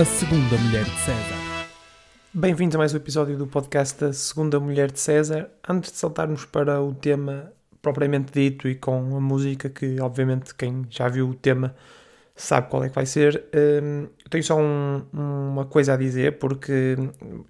A 0.00 0.04
Segunda 0.06 0.56
Mulher 0.56 0.84
de 0.84 0.98
César. 0.98 1.68
Bem-vindos 2.32 2.74
a 2.74 2.78
mais 2.78 2.94
um 2.94 2.96
episódio 2.96 3.36
do 3.36 3.46
podcast 3.46 4.02
A 4.02 4.14
Segunda 4.14 4.58
Mulher 4.58 4.90
de 4.90 4.98
César. 4.98 5.50
Antes 5.68 5.92
de 5.92 5.98
saltarmos 5.98 6.46
para 6.46 6.80
o 6.80 6.94
tema 6.94 7.52
propriamente 7.82 8.32
dito 8.32 8.66
e 8.66 8.76
com 8.76 9.14
a 9.14 9.20
música, 9.20 9.68
que 9.68 10.00
obviamente 10.00 10.54
quem 10.54 10.86
já 10.88 11.06
viu 11.06 11.28
o 11.28 11.34
tema 11.34 11.74
sabe 12.34 12.70
qual 12.70 12.82
é 12.82 12.88
que 12.88 12.94
vai 12.94 13.04
ser, 13.04 13.44
hum, 13.54 14.08
tenho 14.30 14.42
só 14.42 14.58
um, 14.58 15.04
uma 15.12 15.66
coisa 15.66 15.92
a 15.92 15.96
dizer, 15.98 16.38
porque 16.38 16.96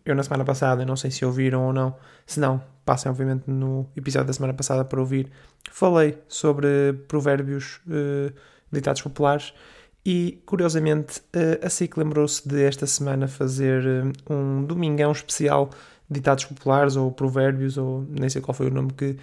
eu 0.04 0.16
na 0.16 0.24
semana 0.24 0.44
passada, 0.44 0.84
não 0.84 0.96
sei 0.96 1.12
se 1.12 1.24
ouviram 1.24 1.66
ou 1.66 1.72
não, 1.72 1.94
se 2.26 2.40
não, 2.40 2.60
passem 2.84 3.12
obviamente 3.12 3.44
no 3.46 3.88
episódio 3.96 4.26
da 4.26 4.32
semana 4.32 4.54
passada 4.54 4.84
para 4.84 4.98
ouvir, 4.98 5.30
falei 5.70 6.18
sobre 6.26 6.94
provérbios 7.06 7.80
uh, 7.86 8.34
ditados 8.72 9.02
populares 9.02 9.54
e, 10.04 10.42
curiosamente, 10.46 11.22
a 11.62 11.68
SIC 11.68 11.96
lembrou-se 11.96 12.46
de 12.48 12.62
esta 12.64 12.86
semana 12.86 13.28
fazer 13.28 13.84
uh, 14.28 14.32
um 14.32 14.64
domingão 14.64 15.12
especial 15.12 15.70
ditados 16.08 16.44
populares 16.44 16.96
ou 16.96 17.12
provérbios, 17.12 17.76
ou 17.76 18.06
nem 18.08 18.28
sei 18.28 18.40
qual 18.40 18.54
foi 18.54 18.68
o 18.68 18.70
nome 18.70 18.92
que, 18.92 19.16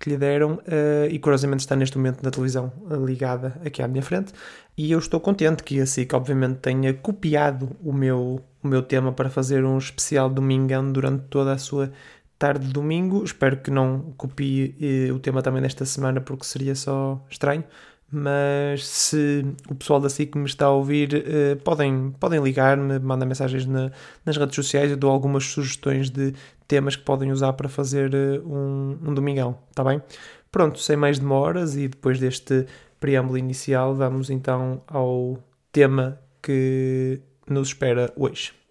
que 0.00 0.10
lhe 0.10 0.16
deram, 0.16 0.54
uh, 0.54 1.06
e 1.10 1.18
curiosamente 1.18 1.60
está 1.60 1.76
neste 1.76 1.98
momento 1.98 2.22
na 2.22 2.30
televisão 2.30 2.72
ligada 3.04 3.60
aqui 3.64 3.82
à 3.82 3.88
minha 3.88 4.02
frente. 4.02 4.32
E 4.76 4.90
eu 4.90 4.98
estou 4.98 5.20
contente 5.20 5.62
que 5.62 5.78
a 5.80 5.86
SIC, 5.86 6.14
obviamente, 6.14 6.60
tenha 6.60 6.94
copiado 6.94 7.76
o 7.82 7.92
meu, 7.92 8.42
o 8.62 8.68
meu 8.68 8.82
tema 8.82 9.12
para 9.12 9.28
fazer 9.28 9.64
um 9.64 9.76
especial 9.76 10.30
domingão 10.30 10.90
durante 10.90 11.24
toda 11.24 11.52
a 11.52 11.58
sua 11.58 11.92
tarde 12.38 12.66
de 12.66 12.72
domingo. 12.72 13.22
Espero 13.22 13.58
que 13.58 13.70
não 13.70 14.14
copie 14.16 14.74
o 15.14 15.18
tema 15.18 15.42
também 15.42 15.60
desta 15.60 15.84
semana, 15.84 16.22
porque 16.22 16.44
seria 16.44 16.74
só 16.74 17.22
estranho 17.28 17.64
mas 18.12 18.86
se 18.86 19.42
o 19.70 19.74
pessoal 19.74 19.98
da 19.98 20.10
SIC 20.10 20.36
me 20.36 20.44
está 20.44 20.66
a 20.66 20.70
ouvir, 20.70 21.14
uh, 21.14 21.56
podem, 21.62 22.12
podem 22.20 22.42
ligar-me, 22.42 22.98
mandar 22.98 23.24
mensagens 23.24 23.64
na, 23.64 23.90
nas 24.24 24.36
redes 24.36 24.54
sociais, 24.54 24.90
eu 24.90 24.96
dou 24.98 25.10
algumas 25.10 25.44
sugestões 25.44 26.10
de 26.10 26.34
temas 26.68 26.94
que 26.94 27.02
podem 27.02 27.32
usar 27.32 27.54
para 27.54 27.70
fazer 27.70 28.14
uh, 28.14 28.46
um, 28.46 28.98
um 29.02 29.14
domingão, 29.14 29.58
está 29.70 29.82
bem? 29.82 30.02
Pronto, 30.50 30.78
sem 30.78 30.96
mais 30.96 31.18
demoras 31.18 31.74
e 31.74 31.88
depois 31.88 32.20
deste 32.20 32.66
preâmbulo 33.00 33.38
inicial, 33.38 33.94
vamos 33.94 34.28
então 34.28 34.82
ao 34.86 35.38
tema 35.72 36.20
que 36.42 37.20
nos 37.48 37.68
espera 37.68 38.12
hoje. 38.14 38.61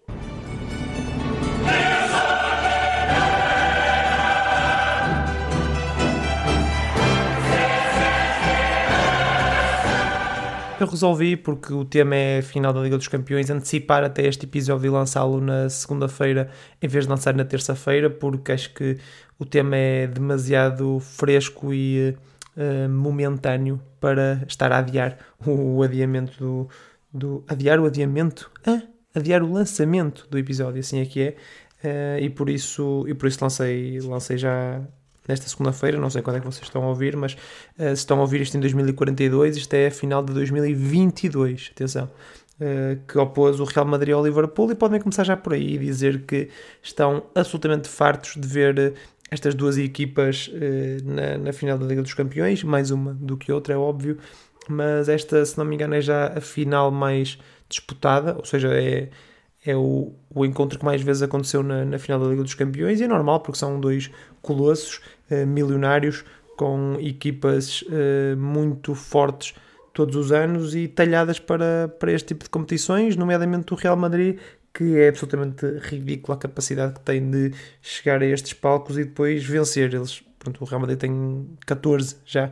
Eu 10.82 10.88
resolvi, 10.88 11.36
porque 11.36 11.72
o 11.72 11.84
tema 11.84 12.16
é 12.16 12.42
final 12.42 12.72
da 12.72 12.80
Liga 12.80 12.98
dos 12.98 13.06
Campeões, 13.06 13.48
antecipar 13.48 14.02
até 14.02 14.26
este 14.26 14.46
episódio 14.46 14.86
e 14.86 14.90
lançá-lo 14.90 15.40
na 15.40 15.70
segunda-feira 15.70 16.50
em 16.82 16.88
vez 16.88 17.04
de 17.04 17.10
lançar 17.10 17.32
na 17.34 17.44
terça-feira, 17.44 18.10
porque 18.10 18.50
acho 18.50 18.74
que 18.74 18.98
o 19.38 19.44
tema 19.44 19.76
é 19.76 20.08
demasiado 20.08 20.98
fresco 20.98 21.72
e 21.72 22.16
uh, 22.56 22.88
momentâneo 22.88 23.80
para 24.00 24.42
estar 24.48 24.72
a 24.72 24.78
adiar 24.78 25.18
o, 25.46 25.84
adiamento 25.84 26.36
do, 26.40 26.68
do, 27.14 27.44
Adiar 27.46 27.78
o 27.78 27.86
adiamento? 27.86 28.50
Adiar 29.14 29.40
o 29.44 29.52
lançamento 29.52 30.26
do 30.28 30.36
episódio, 30.36 30.80
assim 30.80 30.98
é 30.98 31.06
que 31.06 31.20
é. 31.20 31.36
Uh, 31.84 32.24
e 32.24 32.28
por 32.28 32.50
isso, 32.50 33.04
e 33.06 33.14
por 33.14 33.28
isso 33.28 33.38
lancei, 33.40 34.00
lancei 34.00 34.36
já 34.36 34.82
nesta 35.26 35.48
segunda-feira. 35.48 35.98
Não 35.98 36.10
sei 36.10 36.22
quando 36.22 36.36
é 36.36 36.40
que 36.40 36.46
vocês 36.46 36.64
estão 36.64 36.82
a 36.84 36.88
ouvir, 36.88 37.16
mas 37.16 37.34
uh, 37.34 37.88
se 37.88 37.92
estão 37.92 38.18
a 38.18 38.20
ouvir 38.22 38.40
isto 38.40 38.56
em 38.56 38.60
2042, 38.60 39.56
isto 39.56 39.74
é 39.74 39.86
a 39.86 39.90
final 39.90 40.22
de 40.22 40.32
2022. 40.32 41.70
Atenção. 41.74 42.10
Uh, 42.60 43.00
que 43.08 43.18
opôs 43.18 43.58
o 43.58 43.64
Real 43.64 43.86
Madrid 43.86 44.14
ao 44.14 44.24
Liverpool 44.24 44.70
e 44.70 44.74
podem 44.74 45.00
começar 45.00 45.24
já 45.24 45.36
por 45.36 45.54
aí 45.54 45.74
e 45.74 45.78
dizer 45.78 46.22
que 46.22 46.48
estão 46.82 47.24
absolutamente 47.34 47.88
fartos 47.88 48.34
de 48.36 48.46
ver 48.46 48.78
uh, 48.78 48.94
estas 49.30 49.54
duas 49.54 49.78
equipas 49.78 50.50
na, 51.04 51.38
na 51.38 51.52
final 51.54 51.78
da 51.78 51.86
Liga 51.86 52.02
dos 52.02 52.12
Campeões, 52.12 52.62
mais 52.62 52.90
uma 52.90 53.14
do 53.14 53.34
que 53.34 53.50
outra, 53.50 53.72
é 53.72 53.76
óbvio, 53.78 54.18
mas 54.68 55.08
esta, 55.08 55.42
se 55.46 55.56
não 55.56 55.64
me 55.64 55.74
engano, 55.74 55.94
é 55.94 56.02
já 56.02 56.26
a 56.36 56.40
final 56.42 56.90
mais 56.90 57.38
disputada, 57.66 58.36
ou 58.36 58.44
seja, 58.44 58.68
é, 58.74 59.08
é 59.64 59.76
o, 59.76 60.12
o 60.34 60.44
encontro 60.44 60.78
que 60.78 60.84
mais 60.84 61.02
vezes 61.02 61.22
aconteceu 61.22 61.62
na, 61.62 61.84
na 61.84 61.98
final 61.98 62.18
da 62.18 62.26
Liga 62.26 62.42
dos 62.42 62.54
Campeões 62.54 63.00
e 63.00 63.04
é 63.04 63.08
normal 63.08 63.40
porque 63.40 63.58
são 63.58 63.78
dois 63.80 64.10
colossos 64.40 65.00
eh, 65.30 65.44
milionários 65.46 66.24
com 66.56 66.96
equipas 67.00 67.84
eh, 67.90 68.34
muito 68.36 68.94
fortes 68.94 69.54
todos 69.92 70.16
os 70.16 70.32
anos 70.32 70.74
e 70.74 70.88
talhadas 70.88 71.38
para, 71.38 71.88
para 71.98 72.12
este 72.12 72.28
tipo 72.28 72.44
de 72.44 72.50
competições, 72.50 73.14
nomeadamente 73.14 73.72
o 73.72 73.76
Real 73.76 73.96
Madrid, 73.96 74.38
que 74.72 74.96
é 74.98 75.08
absolutamente 75.08 75.66
ridícula 75.80 76.36
a 76.36 76.40
capacidade 76.40 76.94
que 76.94 77.00
tem 77.00 77.30
de 77.30 77.52
chegar 77.80 78.22
a 78.22 78.26
estes 78.26 78.54
palcos 78.54 78.96
e 78.96 79.04
depois 79.04 79.44
vencer. 79.44 79.92
Eles, 79.92 80.22
pronto, 80.38 80.62
o 80.62 80.66
Real 80.66 80.80
Madrid 80.80 80.98
tem 80.98 81.46
14 81.66 82.16
já 82.24 82.50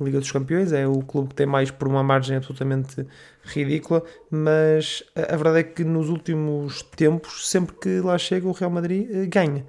Liga 0.00 0.20
dos 0.20 0.30
Campeões, 0.30 0.72
é 0.72 0.86
o 0.86 1.00
clube 1.00 1.30
que 1.30 1.34
tem 1.34 1.46
mais 1.46 1.70
por 1.70 1.88
uma 1.88 2.02
margem 2.02 2.36
absolutamente 2.36 3.04
ridícula, 3.42 4.02
mas 4.30 5.02
a 5.16 5.34
verdade 5.34 5.58
é 5.58 5.62
que 5.64 5.82
nos 5.82 6.08
últimos 6.08 6.82
tempos, 6.82 7.48
sempre 7.48 7.74
que 7.76 8.00
lá 8.00 8.16
chega, 8.16 8.46
o 8.46 8.52
Real 8.52 8.70
Madrid 8.70 9.08
eh, 9.10 9.26
ganha. 9.26 9.64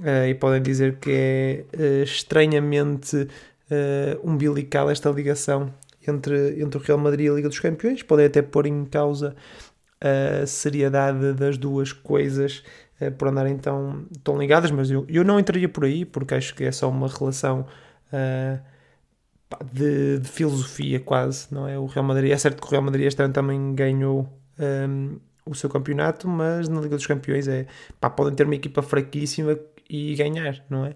Uh, 0.00 0.28
e 0.28 0.34
podem 0.34 0.62
dizer 0.62 0.96
que 0.96 1.10
é 1.12 1.64
uh, 1.76 2.02
estranhamente 2.02 3.16
uh, 3.16 4.28
umbilical 4.30 4.90
esta 4.90 5.10
ligação 5.10 5.72
entre, 6.06 6.62
entre 6.62 6.78
o 6.78 6.82
Real 6.82 6.98
Madrid 6.98 7.26
e 7.26 7.28
a 7.28 7.34
Liga 7.34 7.48
dos 7.48 7.60
Campeões. 7.60 8.02
Podem 8.02 8.26
até 8.26 8.40
pôr 8.40 8.66
em 8.66 8.84
causa 8.86 9.36
a 10.00 10.46
seriedade 10.46 11.34
das 11.34 11.58
duas 11.58 11.92
coisas 11.92 12.62
por 13.18 13.28
andarem 13.28 13.58
tão, 13.58 14.06
tão 14.24 14.38
ligadas, 14.38 14.70
mas 14.70 14.90
eu, 14.90 15.04
eu 15.08 15.22
não 15.22 15.38
entraria 15.38 15.68
por 15.68 15.84
aí 15.84 16.06
porque 16.06 16.34
acho 16.34 16.54
que 16.54 16.64
é 16.64 16.72
só 16.72 16.88
uma 16.88 17.06
relação 17.06 17.66
de, 19.72 20.18
de, 20.18 20.28
filosofia 20.28 21.00
quase, 21.00 21.48
não 21.52 21.66
é? 21.66 21.78
O 21.78 21.86
Real 21.86 22.04
Madrid, 22.04 22.30
é 22.30 22.36
certo 22.38 22.60
que 22.60 22.66
o 22.66 22.70
Real 22.70 22.82
Madrid 22.82 23.06
este 23.06 23.22
ano 23.22 23.32
também 23.32 23.74
ganhou 23.74 24.28
um, 24.58 25.18
o 25.44 25.54
seu 25.54 25.68
campeonato, 25.68 26.28
mas 26.28 26.68
na 26.68 26.80
Liga 26.80 26.96
dos 26.96 27.06
Campeões 27.06 27.48
é 27.48 27.66
pá, 28.00 28.08
podem 28.08 28.34
ter 28.34 28.44
uma 28.44 28.54
equipa 28.54 28.82
fraquíssima 28.82 29.58
e 29.88 30.14
ganhar, 30.14 30.64
não 30.70 30.86
é? 30.86 30.94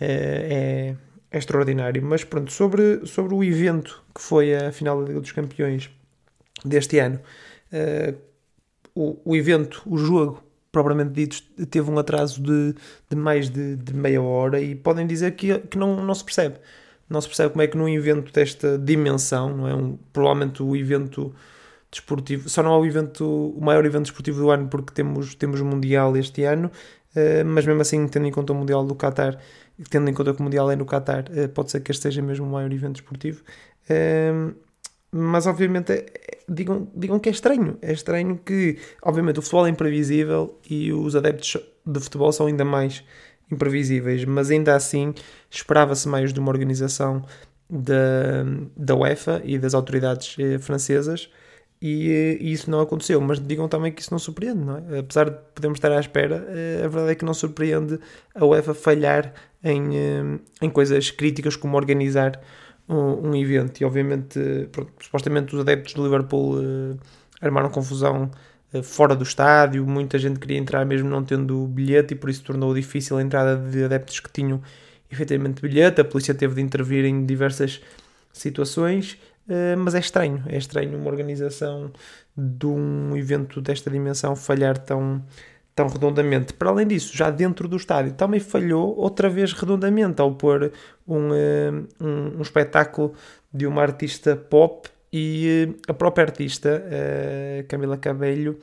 É, 0.00 0.94
é 1.30 1.38
extraordinário. 1.38 2.02
Mas 2.02 2.24
pronto, 2.24 2.52
sobre, 2.52 3.04
sobre 3.06 3.34
o 3.34 3.42
evento 3.42 4.02
que 4.14 4.20
foi 4.20 4.54
a 4.54 4.72
final 4.72 5.00
da 5.00 5.08
Liga 5.08 5.20
dos 5.20 5.32
Campeões 5.32 5.90
deste 6.64 6.98
ano, 6.98 7.20
uh, 7.72 8.16
o, 8.94 9.20
o 9.24 9.36
evento, 9.36 9.82
o 9.86 9.96
jogo 9.96 10.42
propriamente 10.70 11.12
dito, 11.12 11.42
teve 11.66 11.90
um 11.90 11.98
atraso 11.98 12.42
de, 12.42 12.74
de 13.08 13.16
mais 13.16 13.48
de, 13.48 13.76
de, 13.76 13.94
meia 13.94 14.20
hora 14.22 14.60
e 14.60 14.74
podem 14.74 15.06
dizer 15.06 15.32
que, 15.32 15.58
que 15.60 15.78
não, 15.78 16.04
não 16.04 16.14
se 16.14 16.24
percebe. 16.24 16.56
Não 17.08 17.20
se 17.20 17.28
percebe 17.28 17.50
como 17.50 17.62
é 17.62 17.66
que 17.66 17.76
num 17.76 17.88
evento 17.88 18.32
desta 18.32 18.78
dimensão, 18.78 19.56
não 19.56 19.68
é? 19.68 19.74
Um, 19.74 19.98
provavelmente 20.12 20.62
o 20.62 20.76
evento 20.76 21.34
desportivo, 21.90 22.48
só 22.48 22.62
não 22.62 22.74
é 22.74 22.78
o 22.78 22.84
evento, 22.84 23.24
o 23.24 23.60
maior 23.64 23.84
evento 23.86 24.04
desportivo 24.04 24.40
do 24.40 24.50
ano 24.50 24.68
porque 24.68 24.92
temos, 24.92 25.34
temos 25.34 25.60
Mundial 25.62 26.16
este 26.16 26.44
ano, 26.44 26.70
uh, 27.16 27.44
mas 27.46 27.64
mesmo 27.64 27.80
assim, 27.80 28.06
tendo 28.08 28.26
em 28.26 28.32
conta 28.32 28.52
o 28.52 28.56
Mundial 28.56 28.84
do 28.84 28.94
Qatar, 28.94 29.38
tendo 29.90 30.10
em 30.10 30.14
conta 30.14 30.34
que 30.34 30.40
o 30.40 30.42
Mundial 30.42 30.70
é 30.70 30.76
no 30.76 30.84
Qatar, 30.84 31.24
uh, 31.30 31.48
pode 31.48 31.70
ser 31.70 31.80
que 31.80 31.90
este 31.90 32.02
seja 32.02 32.20
mesmo 32.20 32.46
o 32.46 32.50
maior 32.50 32.70
evento 32.72 32.94
desportivo. 32.94 33.42
Uh, 33.88 34.54
mas 35.10 35.46
obviamente 35.46 36.04
digam, 36.48 36.88
digam 36.94 37.18
que 37.18 37.28
é 37.28 37.32
estranho. 37.32 37.78
É 37.82 37.92
estranho 37.92 38.38
que, 38.44 38.78
obviamente, 39.02 39.38
o 39.38 39.42
futebol 39.42 39.66
é 39.66 39.70
imprevisível 39.70 40.58
e 40.68 40.92
os 40.92 41.14
adeptos 41.14 41.56
de 41.84 42.00
futebol 42.00 42.32
são 42.32 42.46
ainda 42.46 42.64
mais 42.64 43.04
imprevisíveis, 43.50 44.24
mas 44.24 44.50
ainda 44.50 44.74
assim 44.74 45.14
esperava-se 45.50 46.08
mais 46.08 46.32
de 46.32 46.40
uma 46.40 46.50
organização 46.50 47.24
da, 47.68 48.44
da 48.76 48.94
UEFA 48.94 49.42
e 49.44 49.58
das 49.58 49.74
autoridades 49.74 50.36
francesas 50.60 51.30
e, 51.80 52.38
e, 52.40 52.52
isso 52.52 52.70
não 52.70 52.80
aconteceu, 52.80 53.20
mas 53.20 53.40
digam 53.40 53.68
também 53.68 53.92
que 53.92 54.02
isso 54.02 54.10
não 54.12 54.18
surpreende, 54.18 54.64
não 54.64 54.76
é? 54.78 54.98
Apesar 54.98 55.30
de 55.30 55.36
podermos 55.54 55.76
estar 55.78 55.92
à 55.92 56.00
espera, 56.00 56.44
eh, 56.48 56.82
a 56.84 56.88
verdade 56.88 57.12
é 57.12 57.14
que 57.14 57.24
não 57.24 57.32
surpreende 57.32 58.00
a 58.34 58.44
UEFA 58.44 58.74
falhar 58.74 59.32
em, 59.62 59.96
eh, 59.96 60.40
em 60.60 60.70
coisas 60.70 61.10
críticas 61.12 61.54
como 61.54 61.76
organizar 61.76 62.40
um, 62.88 63.28
um 63.28 63.36
evento. 63.36 63.80
E 63.80 63.84
obviamente, 63.84 64.40
pronto, 64.72 64.92
supostamente 65.00 65.54
os 65.54 65.60
adeptos 65.60 65.94
do 65.94 66.02
Liverpool 66.02 66.56
uh, 66.58 66.98
armaram 67.40 67.70
confusão 67.70 68.30
fora 68.82 69.16
do 69.16 69.22
estádio, 69.22 69.86
muita 69.86 70.18
gente 70.18 70.38
queria 70.38 70.58
entrar 70.58 70.84
mesmo 70.84 71.08
não 71.08 71.24
tendo 71.24 71.66
bilhete 71.66 72.14
e 72.14 72.16
por 72.16 72.28
isso 72.28 72.42
tornou 72.42 72.74
difícil 72.74 73.16
a 73.16 73.22
entrada 73.22 73.56
de 73.56 73.84
adeptos 73.84 74.20
que 74.20 74.30
tinham 74.30 74.60
efetivamente 75.10 75.62
bilhete. 75.62 76.00
A 76.00 76.04
polícia 76.04 76.34
teve 76.34 76.56
de 76.56 76.60
intervir 76.60 77.04
em 77.04 77.24
diversas 77.24 77.80
situações 78.32 79.18
eh, 79.48 79.74
mas 79.76 79.94
é 79.94 79.98
estranho, 79.98 80.42
é 80.46 80.58
estranho 80.58 80.96
uma 80.98 81.10
organização 81.10 81.90
de 82.36 82.66
um 82.66 83.16
evento 83.16 83.60
desta 83.60 83.90
dimensão 83.90 84.36
falhar 84.36 84.76
tão, 84.78 85.24
tão 85.74 85.88
redondamente. 85.88 86.52
Para 86.52 86.68
além 86.70 86.86
disso, 86.86 87.16
já 87.16 87.30
dentro 87.30 87.66
do 87.66 87.76
estádio 87.76 88.12
também 88.12 88.40
falhou 88.40 88.94
outra 88.96 89.28
vez 89.30 89.52
redondamente 89.54 90.20
ao 90.20 90.34
pôr 90.34 90.70
um, 91.06 91.34
eh, 91.34 91.70
um, 92.00 92.38
um 92.38 92.42
espetáculo 92.42 93.14
de 93.52 93.66
uma 93.66 93.80
artista 93.82 94.36
pop 94.36 94.88
e 95.12 95.68
eh, 95.68 95.90
a 95.90 95.94
própria 95.94 96.24
artista, 96.24 96.82
Camila 97.68 97.96
Cabello, 97.96 98.58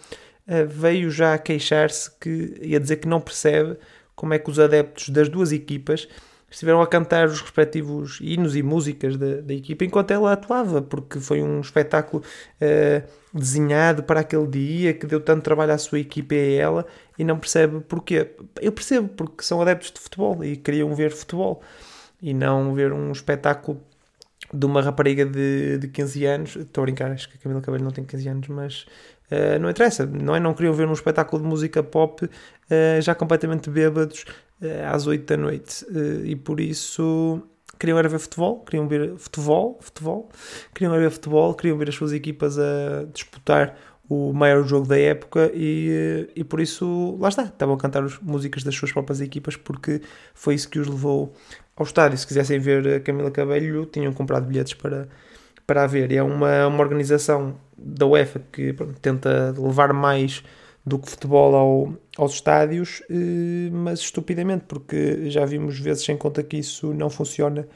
uh, 0.48 0.68
veio 0.68 1.10
já 1.10 1.34
a 1.34 1.38
queixar-se 1.38 2.12
que 2.20 2.58
ia 2.62 2.80
dizer 2.80 2.98
que 2.98 3.08
não 3.08 3.20
percebe 3.20 3.78
como 4.16 4.34
é 4.34 4.40
que 4.40 4.50
os 4.50 4.60
adeptos 4.60 5.10
das 5.10 5.28
duas 5.28 5.52
equipas 5.52 6.08
estiveram 6.50 6.82
a 6.82 6.88
cantar 6.88 7.28
os 7.28 7.42
respectivos 7.42 8.20
hinos 8.22 8.56
e 8.56 8.64
músicas 8.64 9.18
da, 9.18 9.42
da 9.42 9.54
equipa 9.54 9.84
enquanto 9.84 10.12
ela 10.12 10.32
atuava, 10.32 10.82
porque 10.82 11.20
foi 11.20 11.42
um 11.42 11.60
espetáculo 11.60 12.24
uh, 12.24 13.08
desenhado 13.34 14.04
para 14.04 14.22
aquele 14.22 14.48
dia 14.48 14.94
que 14.94 15.06
deu 15.06 15.20
tanto 15.20 15.44
trabalho 15.44 15.74
à 15.74 15.78
sua 15.78 16.00
equipa 16.00 16.34
e 16.34 16.58
a 16.58 16.62
ela 16.62 16.86
e 17.20 17.24
não 17.24 17.38
percebe 17.38 17.82
porquê. 17.82 18.32
Eu 18.62 18.72
percebo, 18.72 19.10
porque 19.10 19.44
são 19.44 19.62
adeptos 19.62 19.92
de 19.92 20.00
futebol 20.00 20.44
e 20.44 20.56
queriam 20.56 20.94
ver 20.96 21.12
futebol 21.12 21.62
e 22.22 22.34
não 22.34 22.74
ver 22.74 22.94
um 22.94 23.12
espetáculo 23.12 23.82
de 24.54 24.66
uma 24.66 24.82
rapariga 24.82 25.26
de, 25.26 25.78
de 25.78 25.88
15 25.88 26.26
anos. 26.26 26.56
Estou 26.56 26.82
a 26.82 26.86
brincar, 26.86 27.12
acho 27.12 27.30
que 27.30 27.38
a 27.38 27.40
Camila 27.40 27.62
Cabello 27.62 27.84
não 27.84 27.92
tem 27.92 28.04
15 28.04 28.30
anos, 28.30 28.48
mas 28.48 28.86
uh, 29.32 29.60
não 29.60 29.70
interessa, 29.70 30.06
não 30.06 30.36
é? 30.36 30.40
Não 30.40 30.54
queriam 30.54 30.74
ver 30.74 30.88
um 30.88 30.94
espetáculo 30.94 31.42
de 31.42 31.48
música 31.48 31.84
pop 31.84 32.26
uh, 32.26 33.02
já 33.02 33.16
completamente 33.16 33.70
bêbados 33.70 34.26
uh, 34.62 34.94
às 34.94 35.08
8 35.08 35.26
da 35.26 35.38
noite 35.38 35.86
e 36.24 36.36
por 36.36 36.60
isso 36.60 37.42
queriam 37.80 38.00
era 38.00 38.08
ver 38.08 38.20
futebol, 38.20 38.64
queriam 38.64 38.88
ver 38.88 39.18
futebol, 39.18 39.78
futebol, 39.82 40.30
queriam 40.74 40.94
ver 40.94 41.12
futebol, 41.12 41.54
queriam 41.54 41.78
ver 41.78 41.90
as 41.90 41.96
suas 41.96 42.14
equipas 42.14 42.58
a 42.58 43.06
disputar 43.14 43.76
o 44.08 44.32
maior 44.34 44.64
jogo 44.64 44.88
da 44.88 44.98
época 45.00 45.52
e, 45.54 46.30
e 46.36 46.44
por 46.44 46.62
isso 46.62 47.18
lá 47.20 47.30
está, 47.30 47.44
estavam 47.44 47.76
a 47.76 47.78
cantar 47.78 48.04
as 48.04 48.20
músicas 48.20 48.64
das 48.64 48.76
suas 48.76 48.92
próprias 48.92 49.20
equipas 49.20 49.56
porque 49.56 50.02
foi 50.34 50.54
isso 50.54 50.70
que 50.70 50.78
os 50.78 50.88
levou 50.88 51.34
ao 51.76 51.86
estádio. 51.86 52.18
Se 52.18 52.28
quisessem 52.28 52.60
ver 52.60 52.88
a 52.96 53.00
Camila 53.00 53.32
Cabello, 53.32 53.86
tinham 53.86 54.14
comprado 54.14 54.46
bilhetes 54.48 54.74
para, 54.74 55.08
para 55.66 55.84
a 55.84 55.88
ver. 55.88 56.12
E 56.12 56.18
é 56.18 56.24
uma, 56.24 56.68
uma 56.68 56.80
organização 56.82 57.56
da 57.78 58.06
UEFA 58.06 58.42
que 58.52 58.74
pronto, 58.74 59.00
tenta 59.00 59.54
levar 59.58 59.94
mais 59.94 60.44
do 60.86 61.00
que 61.00 61.10
futebol 61.10 61.56
ao, 61.56 61.94
aos 62.18 62.34
estádios, 62.34 63.02
eh, 63.10 63.70
mas 63.72 64.00
estupidamente, 64.02 64.66
porque 64.68 65.30
já 65.30 65.44
vimos 65.46 65.80
vezes 65.80 66.06
sem 66.06 66.16
conta 66.16 66.44
que 66.44 66.58
isso 66.58 66.94
não 66.94 67.10
funciona 67.10 67.68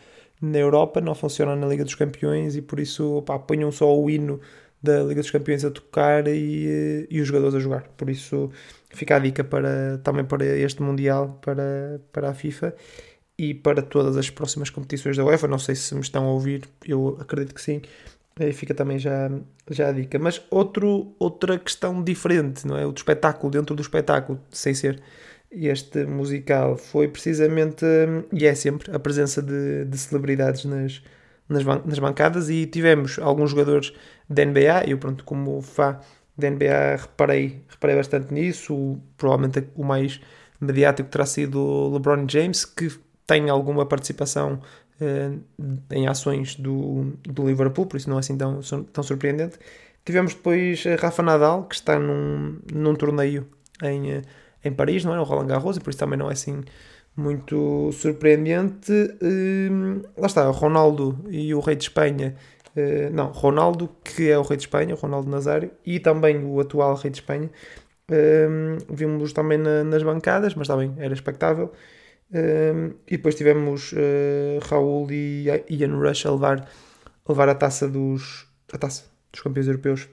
na 0.41 0.57
Europa, 0.59 1.01
não 1.01 1.15
funciona 1.15 1.55
na 1.55 1.67
Liga 1.67 1.83
dos 1.83 1.95
Campeões 1.95 2.55
e 2.55 2.61
por 2.61 2.79
isso 2.79 3.23
pá, 3.23 3.39
ponham 3.39 3.71
só 3.71 3.97
o 3.97 4.09
hino 4.09 4.39
da 4.81 5.01
Liga 5.03 5.21
dos 5.21 5.31
Campeões 5.31 5.65
a 5.65 5.71
tocar 5.71 6.27
e, 6.27 6.67
eh, 6.67 7.07
e 7.09 7.19
os 7.19 7.27
jogadores 7.27 7.55
a 7.55 7.59
jogar. 7.59 7.83
Por 7.97 8.09
isso 8.09 8.51
fica 8.91 9.15
a 9.15 9.19
dica 9.19 9.43
para, 9.43 9.99
também 10.03 10.23
para 10.23 10.45
este 10.45 10.81
Mundial, 10.81 11.39
para, 11.43 11.99
para 12.13 12.29
a 12.29 12.33
FIFA 12.33 12.75
e 13.39 13.53
para 13.53 13.81
todas 13.81 14.17
as 14.17 14.29
próximas 14.29 14.69
competições 14.69 15.15
da 15.15 15.23
UEFA. 15.23 15.47
Não 15.47 15.57
sei 15.57 15.73
se 15.73 15.95
me 15.95 16.01
estão 16.01 16.25
a 16.25 16.31
ouvir, 16.33 16.63
eu 16.85 17.17
acredito 17.21 17.55
que 17.55 17.61
sim. 17.61 17.81
Aí 18.37 18.51
fica 18.51 18.73
também 18.73 18.99
já, 18.99 19.31
já 19.69 19.87
a 19.87 19.91
dica. 19.93 20.19
Mas 20.19 20.41
outro, 20.51 21.15
outra 21.17 21.57
questão 21.57 22.03
diferente, 22.03 22.67
não 22.67 22.77
é? 22.77 22.85
O 22.85 22.91
espetáculo, 22.91 23.49
dentro 23.49 23.73
do 23.73 23.81
espetáculo, 23.81 24.41
sem 24.51 24.73
ser 24.73 25.01
este 25.49 26.05
musical, 26.05 26.77
foi 26.77 27.07
precisamente, 27.07 27.85
e 28.31 28.45
é 28.45 28.53
sempre, 28.53 28.93
a 28.93 28.99
presença 28.99 29.41
de, 29.41 29.85
de 29.85 29.97
celebridades 29.97 30.65
nas, 30.65 31.01
nas, 31.47 31.63
ban 31.63 31.81
nas 31.85 31.97
bancadas. 31.97 32.49
E 32.49 32.65
tivemos 32.65 33.19
alguns 33.19 33.51
jogadores 33.51 33.93
da 34.29 34.43
NBA, 34.43 34.83
eu, 34.87 34.97
pronto, 34.97 35.23
como 35.23 35.61
fã 35.61 35.97
da 36.37 36.49
NBA, 36.49 36.97
reparei, 36.97 37.61
reparei 37.69 37.95
bastante 37.95 38.33
nisso. 38.33 38.75
O, 38.75 39.01
provavelmente 39.17 39.63
o 39.75 39.83
mais 39.85 40.19
mediático 40.59 41.09
terá 41.09 41.25
sido 41.25 41.57
o 41.57 41.93
LeBron 41.93 42.27
James, 42.27 42.65
que 42.65 42.89
tem 43.29 43.47
alguma 43.47 43.85
participação 43.85 44.59
uh, 44.99 45.39
em 45.91 46.07
ações 46.07 46.55
do, 46.55 47.13
do 47.21 47.47
Liverpool, 47.47 47.85
por 47.85 47.95
isso 47.95 48.09
não 48.09 48.17
é 48.17 48.21
assim 48.21 48.35
tão, 48.35 48.59
tão 48.91 49.03
surpreendente. 49.03 49.59
Tivemos 50.03 50.33
depois 50.33 50.83
Rafa 50.99 51.21
Nadal, 51.21 51.65
que 51.65 51.75
está 51.75 51.99
num, 51.99 52.57
num 52.73 52.95
torneio 52.95 53.45
em, 53.83 54.13
eh, 54.13 54.21
em 54.65 54.73
Paris, 54.73 55.05
não 55.05 55.13
é? 55.13 55.19
O 55.19 55.23
Roland 55.23 55.45
Garros, 55.45 55.77
e 55.77 55.79
por 55.79 55.91
isso 55.91 55.99
também 55.99 56.17
não 56.17 56.27
é 56.27 56.33
assim 56.33 56.63
muito 57.15 57.91
surpreendente. 57.91 58.91
Uh, 58.91 60.01
lá 60.17 60.25
está, 60.25 60.49
o 60.49 60.51
Ronaldo 60.51 61.19
e 61.29 61.53
o 61.53 61.59
Rei 61.59 61.75
de 61.75 61.83
Espanha. 61.83 62.35
Uh, 62.75 63.13
não, 63.13 63.27
Ronaldo, 63.27 63.87
que 64.03 64.31
é 64.31 64.39
o 64.39 64.41
Rei 64.41 64.57
de 64.57 64.63
Espanha, 64.63 64.95
Ronaldo 64.95 65.29
Nazário, 65.29 65.69
e 65.85 65.99
também 65.99 66.43
o 66.43 66.59
atual 66.59 66.95
Rei 66.95 67.11
de 67.11 67.19
Espanha. 67.19 67.51
Uh, 68.09 68.83
vimos 68.89 69.33
também 69.33 69.59
na, 69.59 69.83
nas 69.83 70.01
bancadas, 70.01 70.55
mas 70.55 70.67
também 70.67 70.95
era 70.97 71.13
expectável. 71.13 71.71
Um, 72.31 72.93
e 73.07 73.17
depois 73.17 73.33
tivemos 73.33 73.91
uh, 73.93 74.59
Raul 74.69 75.11
e 75.11 75.47
Ian 75.69 75.97
Rush 75.97 76.27
a 76.27 76.31
levar, 76.31 76.59
a 77.25 77.31
levar 77.31 77.49
a 77.49 77.55
taça 77.55 77.87
dos 77.87 78.45
a 78.71 78.77
taça 78.77 79.03
dos 79.31 79.41
campeões 79.41 79.67
europeus 79.67 80.07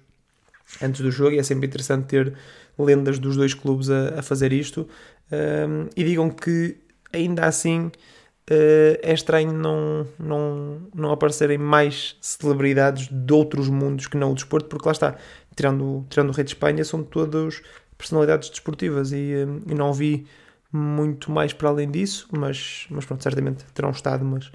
antes 0.82 1.02
do 1.02 1.10
jogo 1.10 1.32
e 1.32 1.38
é 1.38 1.42
sempre 1.42 1.66
interessante 1.66 2.06
ter 2.06 2.34
lendas 2.78 3.18
dos 3.18 3.36
dois 3.36 3.54
clubes 3.54 3.90
a, 3.90 4.18
a 4.18 4.22
fazer 4.22 4.52
isto. 4.52 4.88
Um, 5.30 5.88
e 5.96 6.04
digam 6.04 6.30
que 6.30 6.76
ainda 7.12 7.46
assim 7.46 7.86
uh, 7.86 8.98
é 9.02 9.12
estranho 9.12 9.52
não, 9.52 10.06
não, 10.18 10.82
não 10.94 11.12
aparecerem 11.12 11.58
mais 11.58 12.16
celebridades 12.20 13.08
de 13.10 13.32
outros 13.32 13.68
mundos 13.68 14.06
que 14.06 14.16
não 14.16 14.32
o 14.32 14.34
desporto, 14.34 14.68
porque 14.68 14.86
lá 14.86 14.92
está, 14.92 15.16
tirando, 15.54 16.06
tirando 16.08 16.30
o 16.30 16.32
Rei 16.32 16.44
de 16.44 16.50
Espanha, 16.50 16.84
são 16.84 17.02
todos 17.02 17.62
personalidades 17.98 18.50
desportivas 18.50 19.12
e, 19.12 19.34
um, 19.46 19.60
e 19.70 19.74
não 19.74 19.92
vi 19.92 20.26
muito 20.76 21.30
mais 21.30 21.52
para 21.52 21.68
além 21.68 21.90
disso, 21.90 22.28
mas, 22.30 22.86
mas 22.90 23.04
pronto, 23.04 23.22
certamente 23.22 23.64
terão 23.72 23.90
estado, 23.90 24.24
mas, 24.24 24.46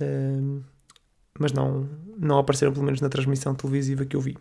uh, 0.00 0.62
mas 1.38 1.52
não, 1.52 1.88
não 2.16 2.38
apareceram 2.38 2.72
pelo 2.72 2.84
menos 2.84 3.00
na 3.00 3.08
transmissão 3.08 3.54
televisiva 3.54 4.04
que 4.04 4.16
eu 4.16 4.20
vi. 4.20 4.36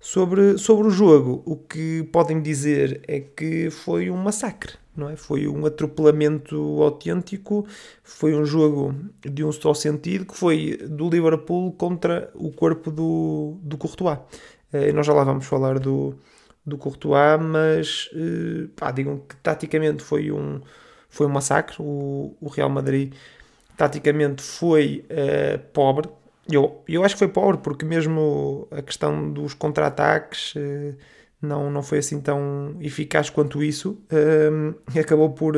Sobre, 0.00 0.56
sobre 0.58 0.86
o 0.86 0.90
jogo, 0.90 1.42
o 1.44 1.56
que 1.56 2.04
podem 2.12 2.40
dizer 2.40 3.02
é 3.06 3.18
que 3.20 3.68
foi 3.68 4.10
um 4.10 4.16
massacre, 4.16 4.74
não 4.96 5.10
é? 5.10 5.16
Foi 5.16 5.48
um 5.48 5.66
atropelamento 5.66 6.56
autêntico, 6.82 7.66
foi 8.04 8.34
um 8.34 8.44
jogo 8.44 8.94
de 9.20 9.44
um 9.44 9.50
só 9.50 9.74
sentido, 9.74 10.24
que 10.24 10.36
foi 10.36 10.76
do 10.88 11.10
Liverpool 11.10 11.72
contra 11.72 12.30
o 12.34 12.52
corpo 12.52 12.92
do, 12.92 13.58
do 13.60 13.76
Courtois. 13.76 14.18
Uh, 14.72 14.92
nós 14.94 15.04
já 15.04 15.12
lá 15.12 15.24
vamos 15.24 15.46
falar 15.46 15.80
do, 15.80 16.14
do 16.68 16.78
Courtois, 16.78 17.40
mas 17.40 18.10
uh, 18.12 18.68
pá, 18.76 18.90
digam 18.90 19.18
que 19.18 19.36
taticamente 19.36 20.02
foi 20.02 20.30
um, 20.30 20.60
foi 21.08 21.26
um 21.26 21.30
massacre. 21.30 21.76
O, 21.80 22.36
o 22.40 22.48
Real 22.48 22.68
Madrid 22.68 23.14
taticamente 23.76 24.42
foi 24.42 25.04
uh, 25.10 25.58
pobre. 25.72 26.08
Eu, 26.50 26.82
eu 26.88 27.04
acho 27.04 27.14
que 27.14 27.18
foi 27.18 27.28
pobre 27.28 27.58
porque 27.58 27.84
mesmo 27.84 28.68
a 28.70 28.82
questão 28.82 29.32
dos 29.32 29.54
contra-ataques 29.54 30.54
uh, 30.54 30.96
não, 31.40 31.70
não 31.70 31.82
foi 31.82 31.98
assim 31.98 32.20
tão 32.20 32.76
eficaz 32.80 33.30
quanto 33.30 33.62
isso. 33.62 33.98
acabou 34.98 35.30
por, 35.30 35.54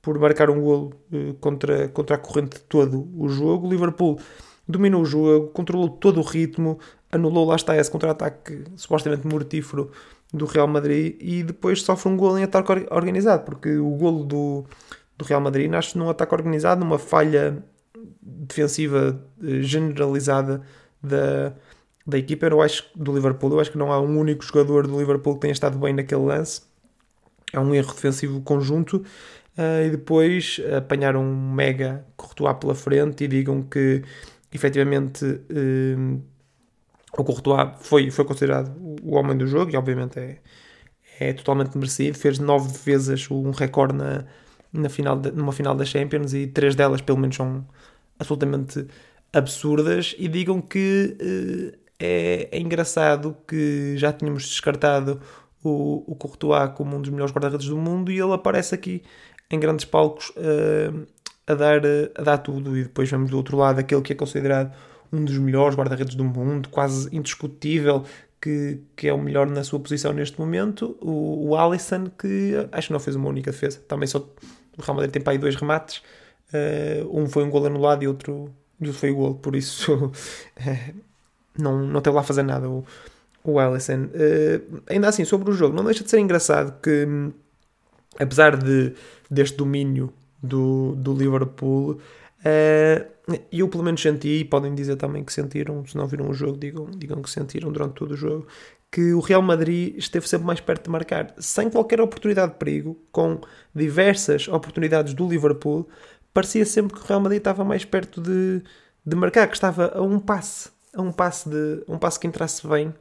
por 0.00 0.18
marcar 0.18 0.50
um 0.50 0.60
golo 0.60 0.92
contra, 1.40 1.88
contra 1.88 2.16
a 2.16 2.18
corrente 2.18 2.56
de 2.56 2.62
todo 2.64 3.08
o 3.16 3.28
jogo. 3.28 3.68
O 3.68 3.70
Liverpool 3.70 4.18
dominou 4.66 5.02
o 5.02 5.04
jogo, 5.04 5.48
controlou 5.48 5.88
todo 5.88 6.18
o 6.18 6.24
ritmo, 6.24 6.78
anulou 7.10 7.44
lá 7.44 7.56
está 7.56 7.76
esse 7.76 7.90
contra-ataque 7.90 8.64
supostamente 8.76 9.26
mortífero 9.26 9.90
do 10.32 10.46
Real 10.46 10.66
Madrid 10.66 11.16
e 11.20 11.42
depois 11.42 11.82
sofre 11.82 12.08
um 12.08 12.16
gol 12.16 12.38
em 12.38 12.44
ataque 12.44 12.86
organizado, 12.90 13.44
porque 13.44 13.76
o 13.76 13.90
golo 13.90 14.24
do, 14.24 14.64
do 15.16 15.24
Real 15.24 15.40
Madrid 15.40 15.70
nasce 15.70 15.96
num 15.98 16.08
ataque 16.08 16.34
organizado, 16.34 16.80
numa 16.80 16.98
falha 16.98 17.62
defensiva 18.22 19.22
eh, 19.42 19.60
generalizada 19.60 20.62
da, 21.02 21.52
da 22.06 22.18
equipa. 22.18 22.46
Eu 22.46 22.62
acho 22.62 22.88
do 22.94 23.14
Liverpool, 23.14 23.52
eu 23.52 23.60
acho 23.60 23.70
que 23.70 23.78
não 23.78 23.92
há 23.92 24.00
um 24.00 24.18
único 24.18 24.44
jogador 24.44 24.86
do 24.86 24.98
Liverpool 24.98 25.34
que 25.34 25.40
tenha 25.40 25.52
estado 25.52 25.78
bem 25.78 25.92
naquele 25.92 26.22
lance. 26.22 26.62
É 27.52 27.60
um 27.60 27.74
erro 27.74 27.92
defensivo 27.92 28.40
conjunto. 28.40 29.04
Uh, 29.56 29.86
e 29.86 29.90
depois 29.90 30.58
apanharam 30.78 31.22
um 31.22 31.52
mega 31.52 32.06
Courtois 32.16 32.56
pela 32.56 32.74
frente 32.74 33.24
e 33.24 33.28
digam 33.28 33.62
que 33.62 34.02
efetivamente 34.50 35.26
uh, 35.26 36.22
o 37.16 37.24
Courtois 37.24 37.70
foi, 37.80 38.10
foi 38.10 38.24
considerado 38.24 38.72
o 39.02 39.16
homem 39.16 39.36
do 39.36 39.46
jogo 39.46 39.70
e 39.70 39.76
obviamente 39.76 40.18
é, 40.18 40.38
é 41.20 41.32
totalmente 41.32 41.76
merecido. 41.76 42.16
Fez 42.16 42.38
nove 42.38 42.72
defesas, 42.72 43.30
um 43.30 43.50
recorde 43.50 43.94
na, 43.94 44.24
na 44.72 44.88
final 44.88 45.18
de, 45.18 45.30
numa 45.30 45.52
final 45.52 45.74
da 45.74 45.84
Champions 45.84 46.32
e 46.32 46.46
três 46.46 46.74
delas 46.74 47.00
pelo 47.00 47.18
menos 47.18 47.36
são 47.36 47.66
absolutamente 48.18 48.86
absurdas 49.32 50.14
e 50.18 50.28
digam 50.28 50.60
que 50.60 51.16
uh, 51.20 51.78
é, 51.98 52.48
é, 52.50 52.58
engraçado 52.58 53.36
que 53.46 53.94
já 53.96 54.12
tínhamos 54.12 54.44
descartado 54.44 55.20
o, 55.62 56.02
o 56.06 56.16
Courtois 56.16 56.70
como 56.74 56.96
um 56.96 57.00
dos 57.00 57.10
melhores 57.10 57.32
guarda-redes 57.32 57.68
do 57.68 57.76
mundo 57.76 58.10
e 58.10 58.18
ele 58.18 58.32
aparece 58.32 58.74
aqui 58.74 59.02
em 59.50 59.60
grandes 59.60 59.84
palcos 59.84 60.30
uh, 60.30 61.06
a, 61.46 61.54
dar, 61.54 61.80
a 62.16 62.22
dar 62.22 62.38
tudo 62.38 62.76
e 62.76 62.84
depois 62.84 63.10
vemos 63.10 63.30
do 63.30 63.36
outro 63.36 63.56
lado 63.56 63.78
aquele 63.78 64.02
que 64.02 64.12
é 64.12 64.16
considerado 64.16 64.72
um 65.12 65.24
dos 65.24 65.36
melhores 65.38 65.76
guarda-redes 65.76 66.14
do 66.14 66.24
mundo, 66.24 66.68
quase 66.68 67.14
indiscutível, 67.14 68.04
que, 68.40 68.80
que 68.96 69.06
é 69.06 69.12
o 69.12 69.18
melhor 69.18 69.46
na 69.48 69.62
sua 69.62 69.78
posição 69.78 70.12
neste 70.12 70.38
momento. 70.40 70.96
O, 71.00 71.50
o 71.50 71.56
Alisson, 71.56 72.06
que 72.18 72.54
acho 72.72 72.88
que 72.88 72.92
não 72.92 72.98
fez 72.98 73.14
uma 73.14 73.28
única 73.28 73.52
defesa. 73.52 73.78
Também 73.86 74.06
só 74.06 74.18
o 74.18 74.82
Real 74.82 74.96
Madrid 74.96 75.12
tem 75.12 75.22
para 75.22 75.32
aí 75.32 75.38
dois 75.38 75.54
remates. 75.54 76.02
Uh, 76.52 77.20
um 77.20 77.28
foi 77.28 77.44
um 77.44 77.50
gol 77.50 77.64
anulado 77.66 78.02
e 78.02 78.08
outro, 78.08 78.52
e 78.80 78.86
outro 78.86 78.98
foi 78.98 79.10
o 79.10 79.14
gol. 79.14 79.34
Por 79.36 79.54
isso 79.54 80.06
uh, 80.06 80.12
não, 81.56 81.86
não 81.86 82.00
teve 82.00 82.14
lá 82.14 82.22
a 82.22 82.24
fazer 82.24 82.42
nada 82.42 82.68
o, 82.68 82.84
o 83.44 83.58
Alisson. 83.60 84.06
Uh, 84.06 84.82
ainda 84.88 85.08
assim, 85.08 85.24
sobre 85.24 85.50
o 85.50 85.52
jogo, 85.52 85.76
não 85.76 85.84
deixa 85.84 86.02
de 86.02 86.10
ser 86.10 86.18
engraçado 86.18 86.80
que, 86.80 87.06
hum, 87.06 87.32
apesar 88.18 88.56
de, 88.56 88.92
deste 89.30 89.56
domínio 89.56 90.12
do, 90.42 90.96
do 90.96 91.14
Liverpool, 91.14 92.00
uh, 92.44 93.12
eu 93.50 93.68
pelo 93.68 93.84
menos 93.84 94.00
senti, 94.00 94.40
e 94.40 94.44
podem 94.44 94.74
dizer 94.74 94.96
também 94.96 95.24
que 95.24 95.32
sentiram, 95.32 95.84
se 95.86 95.96
não 95.96 96.06
viram 96.06 96.28
o 96.28 96.34
jogo, 96.34 96.58
digam, 96.58 96.90
digam 96.90 97.22
que 97.22 97.30
sentiram 97.30 97.70
durante 97.70 97.94
todo 97.94 98.12
o 98.12 98.16
jogo, 98.16 98.46
que 98.90 99.14
o 99.14 99.20
Real 99.20 99.40
Madrid 99.40 99.96
esteve 99.96 100.28
sempre 100.28 100.46
mais 100.46 100.60
perto 100.60 100.84
de 100.84 100.90
marcar, 100.90 101.34
sem 101.38 101.70
qualquer 101.70 102.00
oportunidade 102.00 102.52
de 102.52 102.58
perigo, 102.58 103.00
com 103.10 103.40
diversas 103.74 104.48
oportunidades 104.48 105.14
do 105.14 105.26
Liverpool, 105.26 105.88
parecia 106.34 106.64
sempre 106.64 106.94
que 106.94 107.04
o 107.04 107.06
Real 107.06 107.20
Madrid 107.20 107.38
estava 107.38 107.64
mais 107.64 107.84
perto 107.84 108.20
de, 108.20 108.62
de 109.04 109.16
marcar, 109.16 109.46
que 109.46 109.54
estava 109.54 109.92
a 109.94 110.02
um 110.02 110.18
passe, 110.18 110.70
a 110.94 111.00
um 111.00 111.12
passe, 111.12 111.48
de, 111.48 111.82
um 111.88 111.98
passe 111.98 112.20
que 112.20 112.26
entrasse 112.26 112.66
bem 112.66 112.92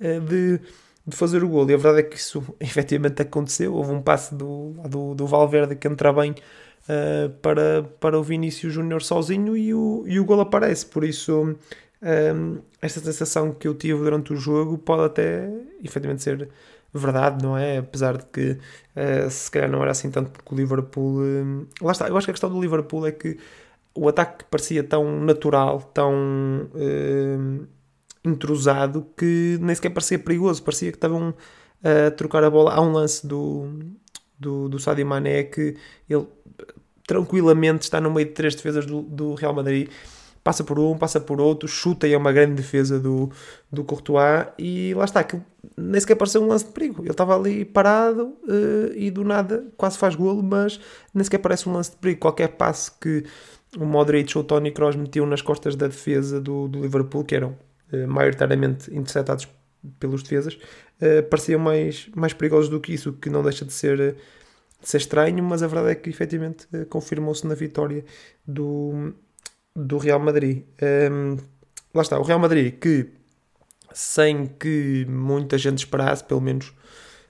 eh, 0.00 0.20
de, 0.20 0.60
de 1.06 1.16
fazer 1.16 1.42
o 1.44 1.48
gol. 1.48 1.68
E 1.70 1.74
a 1.74 1.76
verdade 1.76 2.00
é 2.00 2.02
que 2.02 2.16
isso 2.16 2.42
efetivamente 2.60 3.22
aconteceu. 3.22 3.74
Houve 3.74 3.92
um 3.92 4.02
passe 4.02 4.34
do, 4.34 4.74
do, 4.88 5.14
do 5.14 5.26
Valverde 5.26 5.76
que 5.76 5.86
entra 5.88 6.12
bem 6.12 6.34
uh, 6.88 7.30
para, 7.40 7.82
para 8.00 8.18
o 8.18 8.22
Vinícius 8.22 8.72
Júnior 8.72 9.02
sozinho 9.02 9.56
e 9.56 9.74
o, 9.74 10.04
e 10.06 10.18
o 10.18 10.24
gol 10.24 10.40
aparece. 10.40 10.86
Por 10.86 11.04
isso, 11.04 11.42
um, 11.42 11.56
ehm, 12.02 12.58
esta 12.80 13.00
sensação 13.00 13.52
que 13.52 13.68
eu 13.68 13.74
tive 13.74 13.98
durante 14.00 14.32
o 14.32 14.36
jogo 14.36 14.78
pode 14.78 15.04
até 15.04 15.50
efetivamente 15.82 16.22
ser 16.22 16.48
verdade, 16.96 17.44
não 17.44 17.56
é? 17.56 17.78
Apesar 17.78 18.16
de 18.16 18.26
que 18.26 18.52
uh, 18.52 19.30
se 19.30 19.50
calhar 19.50 19.70
não 19.70 19.82
era 19.82 19.90
assim 19.90 20.10
tanto 20.10 20.30
porque 20.30 20.54
o 20.54 20.56
Liverpool. 20.56 21.20
Uh, 21.20 21.66
lá 21.80 21.92
está, 21.92 22.08
eu 22.08 22.16
acho 22.16 22.26
que 22.26 22.30
a 22.30 22.34
questão 22.34 22.50
do 22.50 22.60
Liverpool 22.60 23.06
é 23.06 23.12
que 23.12 23.38
o 23.94 24.08
ataque 24.08 24.44
parecia 24.50 24.82
tão 24.84 25.20
natural, 25.20 25.80
tão 25.94 26.12
uh, 26.74 27.66
entrosado 28.24 29.06
que 29.16 29.58
nem 29.60 29.74
sequer 29.74 29.90
parecia 29.90 30.18
perigoso, 30.18 30.62
parecia 30.62 30.90
que 30.90 30.96
estavam 30.96 31.34
a 31.82 32.10
trocar 32.10 32.44
a 32.44 32.50
bola. 32.50 32.72
Há 32.72 32.80
um 32.80 32.92
lance 32.92 33.26
do, 33.26 33.68
do, 34.38 34.68
do 34.68 34.78
Sadio 34.78 35.06
Mané 35.06 35.44
que 35.44 35.76
ele 36.08 36.26
tranquilamente 37.06 37.82
está 37.82 38.00
no 38.00 38.10
meio 38.10 38.26
de 38.26 38.34
três 38.34 38.54
defesas 38.54 38.86
do, 38.86 39.02
do 39.02 39.34
Real 39.34 39.54
Madrid 39.54 39.88
passa 40.46 40.62
por 40.62 40.78
um, 40.78 40.96
passa 40.96 41.20
por 41.20 41.40
outro, 41.40 41.66
chuta 41.66 42.06
e 42.06 42.12
é 42.12 42.16
uma 42.16 42.30
grande 42.30 42.54
defesa 42.54 43.00
do, 43.00 43.28
do 43.70 43.82
Courtois 43.82 44.46
e 44.56 44.94
lá 44.94 45.04
está, 45.04 45.24
que 45.24 45.40
nem 45.76 46.00
sequer 46.00 46.14
pareceu 46.14 46.40
um 46.40 46.46
lance 46.46 46.66
de 46.66 46.70
perigo. 46.70 47.02
Ele 47.02 47.10
estava 47.10 47.36
ali 47.36 47.64
parado 47.64 48.26
uh, 48.44 48.92
e 48.94 49.10
do 49.10 49.24
nada 49.24 49.66
quase 49.76 49.98
faz 49.98 50.14
golo, 50.14 50.44
mas 50.44 50.78
nem 51.12 51.24
sequer 51.24 51.38
parece 51.38 51.68
um 51.68 51.72
lance 51.72 51.90
de 51.90 51.96
perigo. 51.96 52.20
Qualquer 52.20 52.50
passe 52.50 52.92
que 52.92 53.24
o 53.76 53.84
Modric 53.84 54.38
ou 54.38 54.44
o 54.44 54.46
Tony 54.46 54.70
Kroos 54.70 54.94
metiam 54.94 55.26
nas 55.26 55.42
costas 55.42 55.74
da 55.74 55.88
defesa 55.88 56.40
do, 56.40 56.68
do 56.68 56.80
Liverpool, 56.80 57.24
que 57.24 57.34
eram 57.34 57.58
uh, 57.92 58.06
maioritariamente 58.06 58.88
interceptados 58.94 59.48
pelos 59.98 60.22
defesas, 60.22 60.54
uh, 60.54 61.24
pareciam 61.28 61.58
mais, 61.58 62.08
mais 62.14 62.32
perigosos 62.32 62.68
do 62.68 62.78
que 62.78 62.94
isso, 62.94 63.14
que 63.14 63.28
não 63.28 63.42
deixa 63.42 63.64
de 63.64 63.72
ser, 63.72 64.16
ser 64.86 64.98
estranho, 64.98 65.42
mas 65.42 65.62
a 65.62 65.66
verdade 65.66 65.92
é 65.92 65.94
que 65.96 66.08
efetivamente 66.08 66.68
confirmou-se 66.88 67.44
na 67.46 67.54
vitória 67.54 68.04
do, 68.46 69.12
do 69.74 69.98
Real 69.98 70.20
Madrid. 70.20 70.62
Um, 71.10 71.36
lá 71.92 72.02
está, 72.02 72.18
o 72.20 72.22
Real 72.22 72.38
Madrid 72.38 72.78
que, 72.78 73.08
sem 73.92 74.46
que 74.46 75.04
muita 75.08 75.58
gente 75.58 75.78
esperasse, 75.78 76.22
pelo 76.22 76.40
menos 76.40 76.72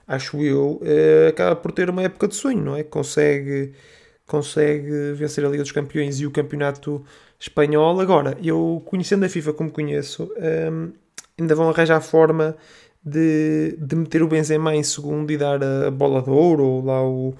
acho 0.07 0.43
eu, 0.43 0.79
uh, 0.83 1.29
acaba 1.29 1.55
por 1.55 1.71
ter 1.71 1.89
uma 1.89 2.03
época 2.03 2.27
de 2.27 2.35
sonho, 2.35 2.63
não 2.63 2.75
é? 2.75 2.83
Consegue, 2.83 3.73
consegue 4.27 5.13
vencer 5.13 5.43
a 5.43 5.49
Liga 5.49 5.63
dos 5.63 5.71
Campeões 5.71 6.19
e 6.19 6.27
o 6.27 6.31
Campeonato 6.31 7.03
Espanhol. 7.39 7.99
Agora, 7.99 8.37
eu 8.43 8.83
conhecendo 8.85 9.25
a 9.25 9.29
FIFA 9.29 9.53
como 9.53 9.71
conheço, 9.71 10.31
um, 10.71 10.91
ainda 11.39 11.55
vão 11.55 11.69
arranjar 11.71 12.01
forma 12.01 12.55
de, 13.07 13.77
de 13.79 13.95
meter 13.95 14.21
o 14.21 14.27
Benzema 14.27 14.75
em 14.75 14.83
segundo 14.83 15.31
e 15.31 15.37
dar 15.37 15.63
a 15.63 15.89
bola 15.89 16.21
de 16.21 16.29
ouro 16.29 16.63
ou 16.63 16.85
lá 16.85 17.01
o, 17.01 17.33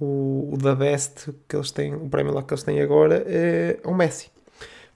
o, 0.00 0.50
o 0.52 0.56
da 0.56 0.74
Best 0.74 1.30
que 1.46 1.54
eles 1.54 1.70
têm, 1.70 1.94
o 1.94 2.08
prémio 2.08 2.32
lá 2.32 2.42
que 2.42 2.52
eles 2.52 2.62
têm 2.62 2.80
agora, 2.80 3.22
é, 3.26 3.78
ao 3.84 3.94
Messi 3.94 4.30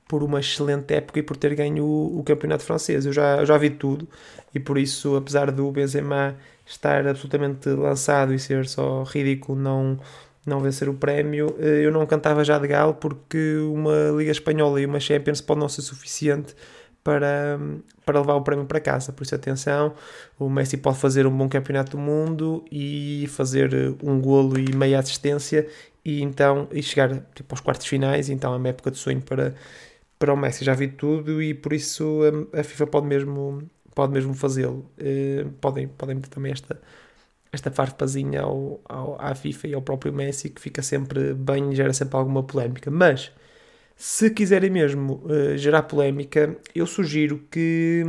por 0.08 0.22
uma 0.22 0.38
excelente 0.38 0.94
época 0.94 1.18
e 1.18 1.22
por 1.22 1.36
ter 1.36 1.54
ganho 1.54 1.84
o, 1.84 2.20
o 2.20 2.22
campeonato 2.22 2.62
francês. 2.62 3.04
Eu 3.04 3.12
já, 3.12 3.44
já 3.44 3.58
vi 3.58 3.70
tudo 3.70 4.08
e 4.54 4.60
por 4.60 4.78
isso, 4.78 5.16
apesar 5.16 5.50
do 5.50 5.70
Benzema 5.70 6.36
estar 6.64 7.06
absolutamente 7.06 7.68
lançado 7.68 8.32
e 8.32 8.38
ser 8.38 8.66
só 8.68 9.02
ridículo 9.02 9.58
não, 9.58 9.98
não 10.46 10.60
vencer 10.60 10.88
o 10.88 10.94
prémio, 10.94 11.56
eh, 11.58 11.84
eu 11.84 11.92
não 11.92 12.06
cantava 12.06 12.44
já 12.44 12.58
de 12.58 12.68
galo 12.68 12.94
porque 12.94 13.56
uma 13.56 14.10
Liga 14.16 14.30
Espanhola 14.30 14.80
e 14.80 14.86
uma 14.86 15.00
Champions 15.00 15.40
pode 15.40 15.60
não 15.60 15.68
ser 15.68 15.82
suficiente 15.82 16.54
para, 17.06 17.56
para 18.04 18.18
levar 18.18 18.34
o 18.34 18.42
prémio 18.42 18.66
para 18.66 18.80
casa. 18.80 19.12
Por 19.12 19.22
isso, 19.22 19.32
atenção, 19.32 19.94
o 20.36 20.50
Messi 20.50 20.76
pode 20.76 20.98
fazer 20.98 21.24
um 21.24 21.30
bom 21.30 21.48
campeonato 21.48 21.92
do 21.92 21.98
mundo 21.98 22.64
e 22.70 23.26
fazer 23.28 23.72
um 24.02 24.20
golo 24.20 24.58
e 24.58 24.74
meia 24.74 24.98
assistência 24.98 25.68
e 26.04 26.20
então 26.20 26.66
e 26.72 26.82
chegar 26.82 27.14
tipo, 27.32 27.54
aos 27.54 27.60
quartos 27.60 27.86
finais. 27.86 28.28
Então 28.28 28.52
é 28.52 28.56
uma 28.56 28.68
época 28.68 28.90
de 28.90 28.98
sonho 28.98 29.22
para, 29.22 29.54
para 30.18 30.34
o 30.34 30.36
Messi 30.36 30.64
já 30.64 30.74
vi 30.74 30.88
tudo 30.88 31.40
e 31.40 31.54
por 31.54 31.72
isso 31.72 32.22
a, 32.52 32.60
a 32.60 32.64
FIFA 32.64 32.88
pode 32.88 33.06
mesmo, 33.06 33.62
pode 33.94 34.12
mesmo 34.12 34.34
fazê-lo. 34.34 34.90
Uh, 34.98 35.48
podem, 35.60 35.86
podem 35.86 36.16
meter 36.16 36.30
também 36.30 36.50
esta, 36.50 36.80
esta 37.52 37.70
farpazinha 37.70 38.42
ao, 38.42 38.80
ao, 38.84 39.16
à 39.20 39.32
FIFA 39.32 39.68
e 39.68 39.74
ao 39.74 39.82
próprio 39.82 40.12
Messi 40.12 40.50
que 40.50 40.60
fica 40.60 40.82
sempre 40.82 41.34
bem 41.34 41.70
e 41.70 41.76
gera 41.76 41.92
sempre 41.92 42.16
alguma 42.16 42.42
polémica. 42.42 42.90
Mas 42.90 43.30
se 43.96 44.30
quiserem 44.30 44.70
mesmo 44.70 45.22
uh, 45.24 45.56
gerar 45.56 45.82
polémica, 45.82 46.56
eu 46.74 46.86
sugiro 46.86 47.42
que 47.50 48.04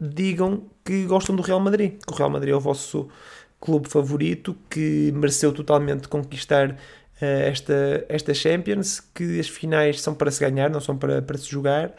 digam 0.00 0.64
que 0.84 1.04
gostam 1.04 1.34
do 1.34 1.42
Real 1.42 1.60
Madrid. 1.60 1.98
Que 2.06 2.12
o 2.12 2.16
Real 2.16 2.30
Madrid 2.30 2.52
é 2.52 2.56
o 2.56 2.60
vosso 2.60 3.08
clube 3.60 3.88
favorito, 3.88 4.56
que 4.68 5.12
mereceu 5.12 5.52
totalmente 5.52 6.08
conquistar 6.08 6.76
eh, 7.20 7.48
esta, 7.48 8.04
esta 8.08 8.34
Champions, 8.34 9.00
que 9.14 9.38
as 9.38 9.48
finais 9.48 10.00
são 10.00 10.12
para 10.14 10.30
se 10.30 10.40
ganhar, 10.40 10.68
não 10.68 10.80
são 10.80 10.96
para, 10.96 11.22
para 11.22 11.38
se 11.38 11.48
jogar, 11.48 11.94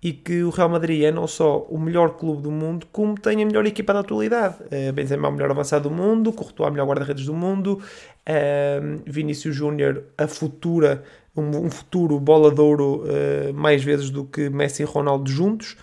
e 0.00 0.12
que 0.12 0.44
o 0.44 0.50
Real 0.50 0.68
Madrid 0.68 1.02
é 1.02 1.10
não 1.10 1.26
só 1.26 1.62
o 1.68 1.76
melhor 1.76 2.16
clube 2.16 2.42
do 2.42 2.52
mundo, 2.52 2.86
como 2.92 3.16
tem 3.16 3.42
a 3.42 3.46
melhor 3.46 3.66
equipa 3.66 3.92
da 3.92 3.98
atualidade. 3.98 4.54
Uh, 4.62 4.92
Benzema 4.92 5.26
é 5.26 5.30
o 5.30 5.32
melhor 5.32 5.50
avançado 5.50 5.88
do 5.88 5.94
mundo, 5.94 6.32
Courtois 6.32 6.68
é 6.68 6.70
o 6.70 6.72
melhor 6.72 6.86
guarda-redes 6.86 7.26
do 7.26 7.34
mundo, 7.34 7.82
uh, 7.82 9.02
Vinícius 9.04 9.56
Júnior 9.56 10.04
a 10.16 10.28
futura, 10.28 11.02
um, 11.36 11.66
um, 11.66 11.70
futuro 11.70 12.18
bola 12.18 12.52
de 12.52 12.60
ouro 12.60 13.04
uh, 13.04 13.54
mais 13.54 13.82
vezes 13.82 14.10
do 14.10 14.24
que 14.24 14.48
Messi 14.48 14.82
e 14.82 14.84
Ronaldo 14.84 15.30
juntos. 15.30 15.76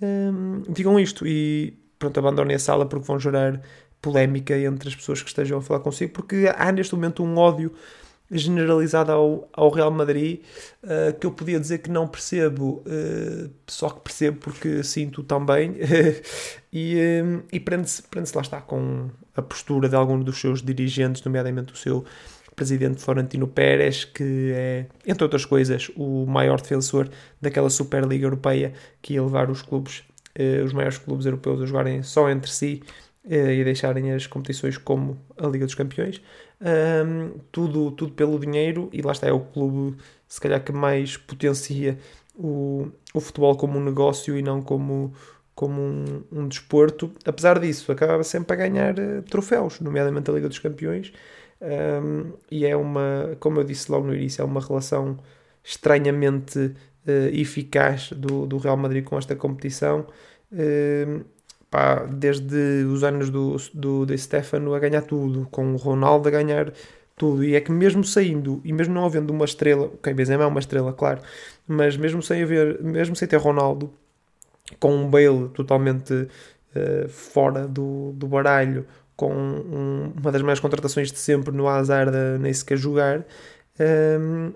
Uh, 0.00 0.62
digam 0.72 0.98
isto 0.98 1.26
e 1.26 1.74
pronto, 1.98 2.18
abandonem 2.18 2.56
a 2.56 2.58
sala 2.58 2.86
porque 2.86 3.06
vão 3.06 3.18
gerar 3.18 3.60
polémica 4.00 4.56
entre 4.56 4.88
as 4.88 4.94
pessoas 4.94 5.22
que 5.22 5.28
estejam 5.28 5.58
a 5.58 5.62
falar 5.62 5.80
consigo, 5.80 6.12
porque 6.12 6.50
há 6.56 6.72
neste 6.72 6.94
momento 6.94 7.22
um 7.22 7.36
ódio 7.36 7.72
generalizada 8.30 9.12
ao, 9.12 9.48
ao 9.52 9.70
Real 9.70 9.90
Madrid 9.90 10.40
uh, 10.84 11.18
que 11.18 11.26
eu 11.26 11.32
podia 11.32 11.58
dizer 11.58 11.78
que 11.78 11.90
não 11.90 12.06
percebo, 12.06 12.82
uh, 12.86 13.50
só 13.66 13.90
que 13.90 14.00
percebo 14.00 14.38
porque 14.38 14.82
sinto 14.84 15.22
também 15.22 15.76
e, 16.72 16.94
uh, 16.94 17.42
e 17.52 17.58
prende-se 17.58 18.02
prende 18.04 18.30
lá 18.34 18.42
está 18.42 18.60
com 18.60 19.10
a 19.34 19.42
postura 19.42 19.88
de 19.88 19.96
alguns 19.96 20.24
dos 20.24 20.40
seus 20.40 20.62
dirigentes, 20.62 21.24
nomeadamente 21.24 21.72
o 21.72 21.76
seu 21.76 22.04
presidente 22.60 23.00
Florentino 23.00 23.48
Pérez, 23.48 24.04
que 24.04 24.52
é, 24.54 24.86
entre 25.06 25.24
outras 25.24 25.46
coisas, 25.46 25.90
o 25.96 26.26
maior 26.26 26.60
defensor 26.60 27.08
daquela 27.40 27.70
Superliga 27.70 28.26
Europeia 28.26 28.74
que 29.00 29.14
ia 29.14 29.22
levar 29.22 29.50
os 29.50 29.62
clubes, 29.62 30.02
os 30.62 30.74
maiores 30.74 30.98
clubes 30.98 31.24
europeus 31.24 31.62
a 31.62 31.66
jogarem 31.66 32.02
só 32.02 32.28
entre 32.28 32.50
si 32.50 32.82
e 33.24 33.64
deixarem 33.64 34.12
as 34.12 34.26
competições 34.26 34.76
como 34.76 35.18
a 35.38 35.46
Liga 35.46 35.64
dos 35.64 35.74
Campeões 35.74 36.20
um, 36.60 37.38
tudo, 37.50 37.90
tudo 37.92 38.12
pelo 38.12 38.38
dinheiro, 38.38 38.88
e 38.92 39.00
lá 39.00 39.12
está, 39.12 39.26
é 39.26 39.32
o 39.32 39.40
clube 39.40 39.96
se 40.28 40.40
calhar 40.40 40.62
que 40.62 40.72
mais 40.72 41.16
potencia 41.16 41.98
o, 42.36 42.88
o 43.14 43.20
futebol 43.20 43.56
como 43.56 43.78
um 43.78 43.84
negócio 43.84 44.36
e 44.38 44.42
não 44.42 44.62
como, 44.62 45.12
como 45.54 45.80
um, 45.80 46.22
um 46.30 46.48
desporto. 46.48 47.10
Apesar 47.24 47.58
disso, 47.58 47.90
acaba 47.90 48.22
sempre 48.22 48.54
a 48.54 48.56
ganhar 48.56 48.98
uh, 48.98 49.22
troféus, 49.22 49.80
nomeadamente 49.80 50.30
a 50.30 50.34
Liga 50.34 50.48
dos 50.48 50.58
Campeões, 50.58 51.12
um, 51.60 52.32
e 52.50 52.66
é 52.66 52.76
uma, 52.76 53.36
como 53.40 53.60
eu 53.60 53.64
disse 53.64 53.90
logo 53.90 54.06
no 54.06 54.14
início, 54.14 54.42
é 54.42 54.44
uma 54.44 54.60
relação 54.60 55.18
estranhamente 55.62 56.58
uh, 56.58 57.28
eficaz 57.32 58.10
do, 58.12 58.46
do 58.46 58.58
Real 58.58 58.76
Madrid 58.76 59.04
com 59.04 59.18
esta 59.18 59.36
competição. 59.36 60.06
Pá, 61.70 62.04
desde 62.04 62.84
os 62.84 63.04
anos 63.04 63.30
do, 63.30 63.56
do 63.72 64.04
De 64.04 64.18
Stefano 64.18 64.74
a 64.74 64.78
ganhar 64.80 65.02
tudo, 65.02 65.46
com 65.52 65.72
o 65.72 65.76
Ronaldo 65.76 66.26
a 66.26 66.30
ganhar 66.32 66.72
tudo. 67.16 67.44
E 67.44 67.54
é 67.54 67.60
que 67.60 67.70
mesmo 67.70 68.02
saindo, 68.02 68.60
e 68.64 68.72
mesmo 68.72 68.94
não 68.94 69.04
havendo 69.04 69.30
uma 69.32 69.44
estrela, 69.44 69.86
ok, 69.86 70.12
Benzema 70.12 70.42
é 70.44 70.46
uma 70.46 70.58
estrela, 70.58 70.92
claro, 70.92 71.20
mas 71.68 71.96
mesmo 71.96 72.22
sem 72.22 72.42
haver, 72.42 72.82
mesmo 72.82 73.14
sem 73.14 73.28
ter 73.28 73.36
Ronaldo, 73.36 73.92
com 74.80 74.94
um 74.96 75.08
Bale 75.08 75.48
totalmente 75.50 76.12
uh, 76.14 77.08
fora 77.08 77.68
do, 77.68 78.12
do 78.14 78.26
baralho, 78.26 78.86
com 79.20 79.34
um, 79.34 80.12
uma 80.18 80.32
das 80.32 80.40
maiores 80.40 80.60
contratações 80.60 81.12
de 81.12 81.18
sempre 81.18 81.54
no 81.54 81.68
azar 81.68 82.10
de 82.10 82.38
nem 82.38 82.54
sequer 82.54 82.78
jogar, 82.78 83.26
um, 84.18 84.52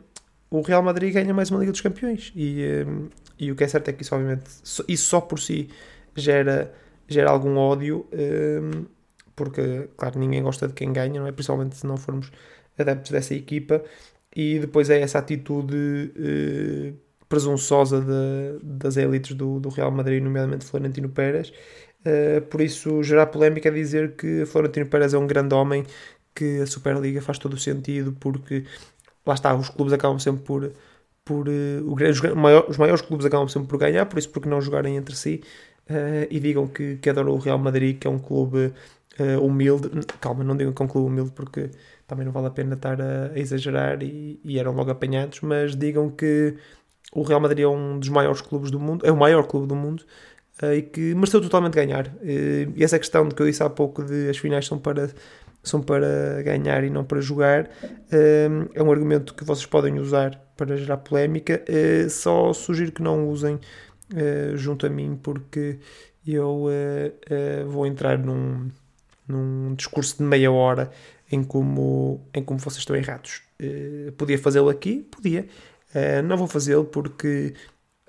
o 0.51 0.63
Real 0.63 0.83
Madrid 0.83 1.13
ganha 1.13 1.35
mais 1.35 1.51
uma 1.51 1.61
Liga 1.61 1.71
dos 1.71 1.83
Campeões. 1.83 2.33
E, 2.35 2.65
um, 2.87 3.11
e 3.39 3.53
o 3.53 3.57
que 3.57 3.65
é 3.65 3.69
certo 3.69 3.89
é 3.89 3.93
que 3.93 4.03
isso, 4.03 4.15
obviamente, 4.15 4.45
isso 4.89 5.05
só 5.05 5.21
por 5.21 5.39
si 5.39 5.69
gera 6.17 6.73
gera 7.07 7.29
algum 7.29 7.59
ódio, 7.59 8.07
porque, 9.37 9.91
claro, 9.95 10.19
ninguém 10.19 10.43
gosta 10.43 10.67
de 10.67 10.73
quem 10.73 10.91
ganha, 10.91 11.21
não 11.21 11.27
é? 11.27 11.33
Principalmente 11.33 11.77
se 11.77 11.87
não 11.87 11.99
formos 11.99 12.33
adeptos 12.79 13.11
dessa 13.11 13.35
equipa. 13.35 13.85
E 14.35 14.59
depois 14.59 14.89
é 14.89 15.01
essa 15.01 15.19
atitude 15.19 15.77
uh, 16.17 16.97
presunçosa 17.29 18.01
de, 18.01 18.65
das 18.65 18.97
elites 18.97 19.37
do, 19.37 19.61
do, 19.61 19.69
Real 19.69 19.91
Madrid, 19.91 20.23
nomeadamente 20.23 20.65
Florentino 20.65 21.11
Pérez. 21.11 21.53
Uh, 22.07 22.43
por 22.43 22.61
isso, 22.61 23.03
gerar 23.03 23.27
polémica 23.27 23.69
é 23.69 23.73
dizer 23.73 24.13
que 24.13 24.45
Florentino 24.45 24.87
Pérez 24.87 25.15
é 25.15 25.19
um 25.19 25.27
grande 25.27 25.55
homem, 25.55 25.85
que 26.35 26.61
a 26.61 26.67
Superliga 26.67 27.23
faz 27.23 27.39
todo 27.39 27.55
o 27.55 27.59
sentido, 27.59 28.15
porque 28.21 28.65
lá 29.27 29.35
está, 29.35 29.55
os 29.55 29.71
clubes 29.71 29.93
acabam 29.93 30.19
sempre 30.19 30.43
por. 30.45 30.73
por 31.25 31.49
uh, 31.49 31.93
os, 31.93 32.21
maiores, 32.35 32.71
os 32.71 32.77
maiores 32.77 33.03
clubes 33.03 33.25
acabam 33.27 33.49
sempre 33.49 33.69
por 33.69 33.79
ganhar, 33.79 34.07
por 34.07 34.19
isso, 34.19 34.29
porque 34.31 34.49
não 34.49 34.61
jogarem 34.61 34.97
entre 34.97 35.17
si 35.17 35.43
uh, 35.89 36.27
e 36.31 36.39
digam 36.41 36.67
que, 36.67 36.97
que 36.97 37.09
adoram 37.09 37.33
o 37.33 37.39
Real 37.39 37.59
Madrid, 37.59 37.99
que 37.99 38.07
é 38.07 38.11
um 38.11 38.19
clube 38.19 38.73
humilde. 39.41 39.89
Calma, 40.21 40.43
não 40.43 40.57
digam 40.57 40.73
que 40.73 40.83
é 40.83 40.85
um 40.85 40.89
clube 40.89 41.07
humilde, 41.07 41.31
porque 41.31 41.71
também 42.07 42.27
não 42.27 42.33
vale 42.33 42.49
a 42.49 42.51
pena 42.51 42.75
estar 42.75 43.01
a, 43.01 43.31
a 43.33 43.39
exagerar 43.39 44.03
e, 44.03 44.41
e, 44.45 44.59
eram 44.59 44.73
logo 44.73 44.91
apanhados, 44.91 45.41
mas 45.41 45.77
digam 45.77 46.11
que 46.11 46.57
o 47.13 47.23
Real 47.23 47.41
Madrid 47.41 47.65
é 47.65 47.69
um 47.69 47.99
dos 47.99 48.09
maiores 48.09 48.41
clubes 48.41 48.73
do 48.73 48.81
mundo, 48.81 49.07
é 49.07 49.13
o 49.13 49.17
maior 49.17 49.47
clube 49.47 49.69
do 49.69 49.77
mundo 49.77 50.05
e 50.63 50.83
que 50.83 51.15
mereceu 51.15 51.41
totalmente 51.41 51.75
ganhar. 51.75 52.07
Uh, 52.07 52.73
e 52.77 52.85
essa 52.85 52.99
questão 52.99 53.29
de 53.29 53.35
que 53.35 53.43
eu 53.43 53.47
disse 53.47 53.63
há 53.63 53.71
pouco 53.71 54.05
de 54.05 54.29
as 54.29 54.37
finais 54.37 54.67
são 54.67 54.79
para, 54.79 55.11
são 55.63 55.83
para 55.83 56.43
ganhar 56.43 56.85
e 56.85 56.91
não 56.91 57.05
para 57.05 57.21
jogar 57.21 57.65
uh, 57.65 58.71
é 58.73 58.83
um 58.83 58.91
argumento 58.91 59.35
que 59.35 59.45
vocês 59.45 59.67
podem 59.67 59.99
usar 59.99 60.41
para 60.57 60.77
gerar 60.77 60.99
polémica. 60.99 61.65
só 62.09 62.53
sugiro 62.53 62.93
que 62.93 63.03
não 63.03 63.29
usem 63.29 63.59
junto 64.55 64.87
a 64.87 64.89
mim 64.89 65.19
porque 65.21 65.81
eu 66.25 66.69
vou 67.67 67.85
entrar 67.89 68.17
num, 68.17 68.71
num 69.27 69.75
discurso 69.75 70.19
de 70.19 70.23
meia 70.23 70.53
hora 70.53 70.93
em 71.33 71.43
como, 71.43 72.25
em 72.33 72.41
como 72.45 72.61
vocês 72.61 72.79
estão 72.79 72.95
errados. 72.95 73.43
Podia 74.17 74.39
fazê-lo 74.39 74.69
aqui? 74.69 75.09
Podia. 75.11 75.49
Não 76.25 76.37
vou 76.37 76.47
fazê-lo 76.47 76.85
porque 76.85 77.55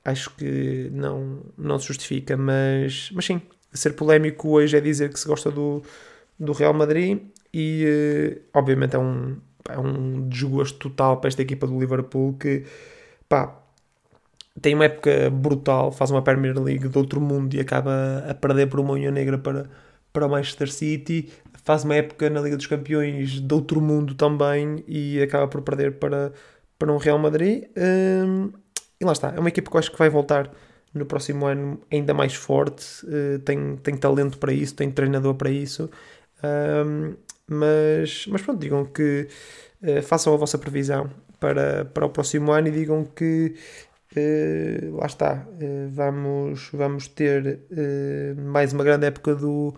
acho 0.05 0.29
que 0.35 0.89
não, 0.93 1.41
não 1.57 1.79
se 1.79 1.87
justifica, 1.87 2.37
mas, 2.37 3.09
mas 3.13 3.25
sim, 3.25 3.41
ser 3.73 3.93
polémico 3.93 4.49
hoje 4.49 4.77
é 4.77 4.81
dizer 4.81 5.11
que 5.11 5.19
se 5.19 5.27
gosta 5.27 5.49
do, 5.49 5.81
do 6.39 6.53
Real 6.53 6.73
Madrid 6.73 7.19
e 7.53 7.85
uh, 7.85 8.57
obviamente 8.57 8.95
é 8.95 8.99
um, 8.99 9.37
é 9.67 9.79
um 9.79 10.29
desgosto 10.29 10.89
total 10.89 11.17
para 11.17 11.27
esta 11.29 11.41
equipa 11.41 11.65
do 11.65 11.79
Liverpool 11.79 12.33
que 12.37 12.65
pá, 13.27 13.59
tem 14.61 14.75
uma 14.75 14.85
época 14.85 15.29
brutal, 15.31 15.91
faz 15.91 16.11
uma 16.11 16.21
Premier 16.21 16.57
League 16.61 16.87
de 16.87 16.97
outro 16.97 17.19
mundo 17.19 17.55
e 17.55 17.59
acaba 17.59 18.23
a 18.29 18.33
perder 18.33 18.67
por 18.67 18.79
uma 18.79 18.93
unha 18.93 19.11
negra 19.11 19.37
para, 19.37 19.69
para 20.13 20.27
o 20.27 20.29
Manchester 20.29 20.71
City, 20.71 21.29
faz 21.63 21.83
uma 21.83 21.95
época 21.95 22.29
na 22.29 22.41
Liga 22.41 22.55
dos 22.55 22.67
Campeões 22.67 23.41
de 23.41 23.53
outro 23.53 23.81
mundo 23.81 24.13
também 24.15 24.83
e 24.87 25.21
acaba 25.21 25.47
por 25.47 25.61
perder 25.61 25.97
para, 25.99 26.31
para 26.77 26.93
um 26.93 26.97
Real 26.97 27.17
Madrid. 27.17 27.65
Um, 27.75 28.51
e 28.99 29.05
lá 29.05 29.11
está, 29.11 29.33
é 29.35 29.39
uma 29.39 29.49
equipa 29.49 29.69
que 29.69 29.75
eu 29.75 29.79
acho 29.79 29.91
que 29.91 29.97
vai 29.97 30.09
voltar 30.09 30.49
no 30.95 31.05
próximo 31.05 31.45
ano 31.45 31.79
ainda 31.91 32.13
mais 32.13 32.33
forte, 32.33 33.05
uh, 33.05 33.37
tem, 33.39 33.75
tem 33.77 33.97
talento 33.97 34.37
para 34.37 34.53
isso, 34.53 34.73
tem 34.73 34.89
treinador 34.89 35.35
para 35.35 35.49
isso. 35.49 35.89
Um, 36.41 37.15
mas, 37.47 38.25
mas 38.27 38.41
pronto, 38.41 38.59
digam 38.59 38.85
que 38.85 39.27
uh, 39.83 40.01
façam 40.01 40.33
a 40.33 40.37
vossa 40.37 40.57
previsão 40.57 41.09
para, 41.39 41.85
para 41.85 42.05
o 42.05 42.09
próximo 42.09 42.51
ano 42.51 42.69
e 42.69 42.71
digam 42.71 43.03
que 43.03 43.55
uh, 44.15 44.95
lá 44.95 45.05
está, 45.05 45.45
vamos, 45.91 46.69
vamos 46.71 47.09
ter 47.09 47.59
mais 48.37 48.71
uma 48.71 48.83
grande 48.83 49.05
época 49.05 49.35
do, 49.35 49.75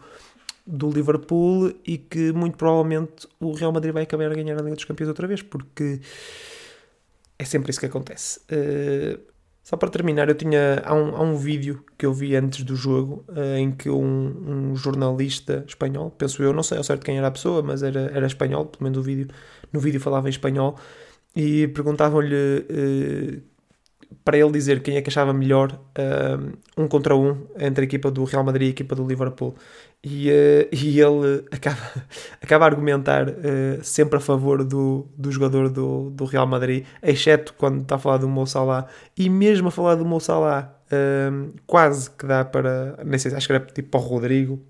do 0.66 0.92
Liverpool 0.92 1.74
e 1.84 1.98
que 1.98 2.32
muito 2.32 2.58
provavelmente 2.58 3.28
o 3.40 3.54
Real 3.54 3.72
Madrid 3.72 3.92
vai 3.92 4.04
acabar 4.04 4.32
a 4.32 4.36
ganhar 4.36 4.56
a 4.56 4.62
Liga 4.62 4.76
dos 4.76 4.86
Campeões 4.86 5.10
outra 5.10 5.28
vez, 5.28 5.42
porque 5.42 6.00
é 7.40 7.46
sempre 7.46 7.72
isso 7.72 7.80
que 7.80 7.86
acontece. 7.86 8.40
Uh, 8.52 9.20
só 9.64 9.76
para 9.76 9.90
terminar, 9.90 10.30
eu 10.30 10.36
tinha 10.36 10.82
há 10.86 10.94
um, 10.94 11.16
há 11.16 11.22
um 11.22 11.36
vídeo 11.36 11.84
que 11.98 12.06
eu 12.06 12.14
vi 12.14 12.36
antes 12.36 12.64
do 12.64 12.76
jogo 12.76 13.26
uh, 13.28 13.58
em 13.58 13.72
que 13.72 13.90
um, 13.90 14.70
um, 14.72 14.76
jornalista 14.76 15.64
espanhol, 15.68 16.10
penso 16.10 16.42
eu, 16.42 16.54
não 16.54 16.64
sei 16.64 16.78
ao 16.78 16.84
certo 16.86 17.04
quem 17.04 17.18
era 17.18 17.28
a 17.28 17.32
pessoa, 17.32 17.62
mas 17.62 17.84
era, 17.84 18.10
era 18.14 18.26
espanhol, 18.26 18.66
pelo 18.66 18.84
menos 18.86 18.98
o 18.98 19.02
vídeo, 19.02 19.28
no 19.74 19.80
vídeo 19.80 20.00
falava 20.00 20.28
em 20.28 20.32
espanhol, 20.32 20.80
e 21.36 21.68
perguntavam-lhe 21.68 22.34
uh, 22.34 23.42
para 24.24 24.38
ele 24.38 24.52
dizer 24.52 24.82
quem 24.82 24.96
é 24.96 25.02
que 25.02 25.10
achava 25.10 25.34
melhor 25.34 25.78
um, 26.78 26.88
contra 26.88 27.14
um 27.14 27.46
entre 27.60 27.82
a 27.82 27.86
equipa 27.86 28.10
do 28.10 28.24
Real 28.24 28.44
Madrid 28.44 28.68
e 28.68 28.70
a 28.70 28.72
equipa 28.72 28.96
do 28.96 29.06
Liverpool. 29.06 29.54
E, 30.04 30.30
uh, 30.30 30.70
e 30.72 31.00
ele 31.00 31.44
acaba, 31.52 32.06
acaba 32.42 32.66
a 32.66 32.68
argumentar 32.68 33.28
uh, 33.30 33.84
sempre 33.84 34.18
a 34.18 34.20
favor 34.20 34.64
do, 34.64 35.08
do 35.18 35.32
jogador 35.32 35.70
do, 35.70 36.10
do 36.12 36.26
Real 36.26 36.48
Madrid, 36.48 36.86
exceto 37.02 37.54
quando 37.54 37.82
está 37.82 37.96
a 37.96 38.00
falar 38.00 38.18
do 38.18 38.28
Mo 38.28 38.46
Salah. 38.46 38.88
E 39.18 39.30
mesmo 39.30 39.70
a 39.70 39.72
falar 39.72 39.96
do 39.96 40.06
Mo 40.06 40.20
Salah, 40.20 40.74
uh, 40.92 41.54
quase 41.66 42.10
que 42.12 42.26
dá 42.26 42.46
para. 42.46 42.98
Nem 43.04 43.18
sei, 43.20 43.34
acho 43.34 43.48
que 43.48 43.54
era 43.54 43.66
tipo 43.66 43.90
para 43.90 44.00
o 44.00 44.04
Rodrigo 44.04 44.62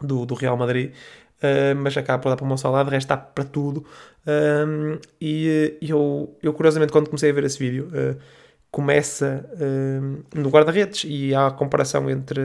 do, 0.00 0.24
do 0.24 0.34
Real 0.34 0.56
Madrid. 0.56 0.92
Uh, 1.38 1.76
mas 1.76 1.96
acaba 1.96 2.20
por 2.20 2.30
dar 2.30 2.36
para 2.36 2.44
o 2.44 2.48
Mo 2.48 2.58
Salah, 2.58 2.82
de 2.82 2.90
resto 2.90 3.06
está 3.12 3.16
para 3.16 3.44
tudo. 3.44 3.84
E 5.20 5.78
eu, 5.80 6.36
eu, 6.42 6.52
curiosamente, 6.52 6.92
quando 6.92 7.06
comecei 7.08 7.30
a 7.30 7.32
ver 7.32 7.44
esse 7.44 7.58
vídeo, 7.58 7.88
começa 8.70 9.48
no 10.34 10.50
guarda-redes 10.50 11.04
e 11.06 11.34
há 11.34 11.46
a 11.46 11.50
comparação 11.50 12.08
entre 12.10 12.40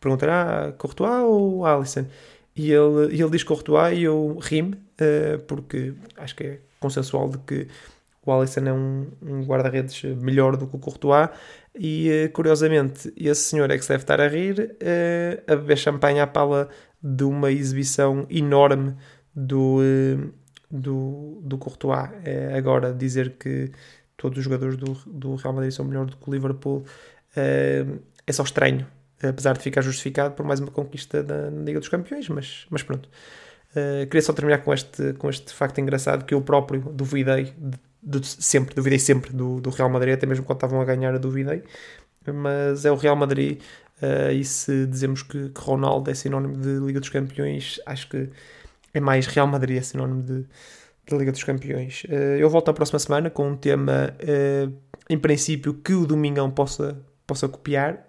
perguntar, 0.00 0.28
ah, 0.28 0.72
Courtois 0.72 1.22
ou 1.24 1.64
Alisson? 1.64 2.06
E 2.54 2.72
ele, 2.72 3.14
ele 3.20 3.30
diz 3.30 3.44
Courtois 3.44 3.96
e 3.98 4.04
eu 4.04 4.38
rimo, 4.40 4.74
uh, 4.74 5.38
porque 5.40 5.92
acho 6.16 6.34
que 6.34 6.44
é 6.44 6.60
consensual 6.80 7.28
de 7.28 7.38
que 7.38 7.68
o 8.24 8.32
Alisson 8.32 8.60
é 8.60 8.72
um, 8.72 9.06
um 9.22 9.44
guarda-redes 9.44 10.02
melhor 10.16 10.56
do 10.56 10.66
que 10.66 10.76
o 10.76 10.78
Courtois 10.78 11.28
e 11.78 12.10
uh, 12.10 12.32
curiosamente 12.32 13.12
esse 13.14 13.42
senhor 13.42 13.70
é 13.70 13.76
que 13.76 13.82
se 13.82 13.90
deve 13.90 14.04
estar 14.04 14.20
a 14.20 14.28
rir 14.28 14.76
uh, 14.80 15.52
a 15.52 15.56
beber 15.56 15.76
champanhe 15.76 16.18
à 16.18 16.26
pala 16.26 16.68
de 17.02 17.24
uma 17.24 17.52
exibição 17.52 18.26
enorme 18.30 18.96
do, 19.34 19.80
do, 20.70 21.40
do 21.42 21.58
Courtois. 21.58 22.08
agora 22.56 22.92
dizer 22.92 23.36
que 23.38 23.70
todos 24.16 24.38
os 24.38 24.44
jogadores 24.44 24.76
do, 24.76 24.94
do 25.06 25.34
Real 25.36 25.54
Madrid 25.54 25.72
são 25.72 25.84
melhores 25.84 26.10
do 26.10 26.16
que 26.16 26.28
o 26.28 26.32
Liverpool 26.32 26.84
é 27.34 28.32
só 28.32 28.42
estranho 28.42 28.86
apesar 29.22 29.54
de 29.54 29.62
ficar 29.62 29.82
justificado 29.82 30.34
por 30.34 30.44
mais 30.44 30.60
uma 30.60 30.70
conquista 30.70 31.22
da 31.22 31.48
Liga 31.48 31.78
dos 31.78 31.88
Campeões, 31.88 32.28
mas, 32.28 32.66
mas 32.70 32.82
pronto. 32.82 33.08
Uh, 33.70 34.06
queria 34.06 34.22
só 34.22 34.32
terminar 34.32 34.58
com 34.58 34.72
este, 34.72 35.12
com 35.14 35.28
este 35.28 35.52
facto 35.52 35.78
engraçado 35.80 36.24
que 36.24 36.34
eu 36.34 36.40
próprio 36.40 36.80
duvidei 36.80 37.54
de, 38.02 38.20
de, 38.20 38.26
sempre, 38.26 38.74
duvidei 38.74 38.98
sempre 38.98 39.32
do, 39.32 39.60
do 39.60 39.70
Real 39.70 39.90
Madrid, 39.90 40.14
até 40.14 40.26
mesmo 40.26 40.44
quando 40.44 40.56
estavam 40.56 40.80
a 40.80 40.84
ganhar 40.84 41.12
eu 41.12 41.18
duvidei, 41.18 41.62
mas 42.26 42.84
é 42.84 42.90
o 42.90 42.94
Real 42.94 43.16
Madrid 43.16 43.60
uh, 44.02 44.32
e 44.32 44.44
se 44.44 44.86
dizemos 44.86 45.22
que, 45.22 45.50
que, 45.50 45.60
Ronaldo 45.60 46.10
é 46.10 46.14
sinónimo 46.14 46.56
de 46.56 46.78
Liga 46.78 47.00
dos 47.00 47.08
Campeões, 47.08 47.78
acho 47.84 48.08
que 48.08 48.30
é 48.94 49.00
mais 49.00 49.26
Real 49.26 49.46
Madrid 49.46 49.78
é 49.78 49.82
sinónimo 49.82 50.22
de, 50.22 50.46
de 51.08 51.16
Liga 51.16 51.32
dos 51.32 51.44
Campeões. 51.44 52.04
Uh, 52.04 52.38
eu 52.38 52.50
volto 52.50 52.68
na 52.68 52.72
próxima 52.72 52.98
semana 52.98 53.30
com 53.30 53.50
um 53.50 53.56
tema, 53.56 54.14
em 55.08 55.18
princípio, 55.18 55.74
que 55.74 55.94
o 55.94 56.06
Domingão 56.06 56.50
possa, 56.50 57.00
possa 57.26 57.48
copiar, 57.48 58.06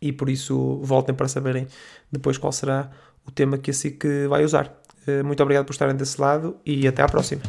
e 0.00 0.12
por 0.12 0.28
isso 0.28 0.80
voltem 0.82 1.14
para 1.14 1.26
saberem 1.28 1.66
depois 2.12 2.36
qual 2.36 2.52
será 2.52 2.90
o 3.26 3.30
tema 3.30 3.56
que 3.56 3.70
a 3.70 3.74
SIC 3.74 4.04
vai 4.28 4.44
usar. 4.44 4.84
Eh, 5.06 5.22
muito 5.22 5.42
obrigado 5.42 5.64
por 5.64 5.72
estarem 5.72 5.96
desse 5.96 6.20
lado 6.20 6.56
e 6.64 6.86
até 6.86 7.02
à 7.02 7.08
próxima. 7.08 7.42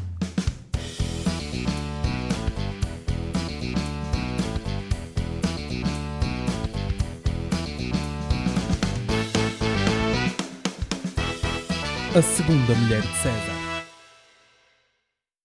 A 12.15 12.21
segunda 12.21 12.73
mulher 12.75 13.01
de 13.01 13.17
César. 13.17 13.44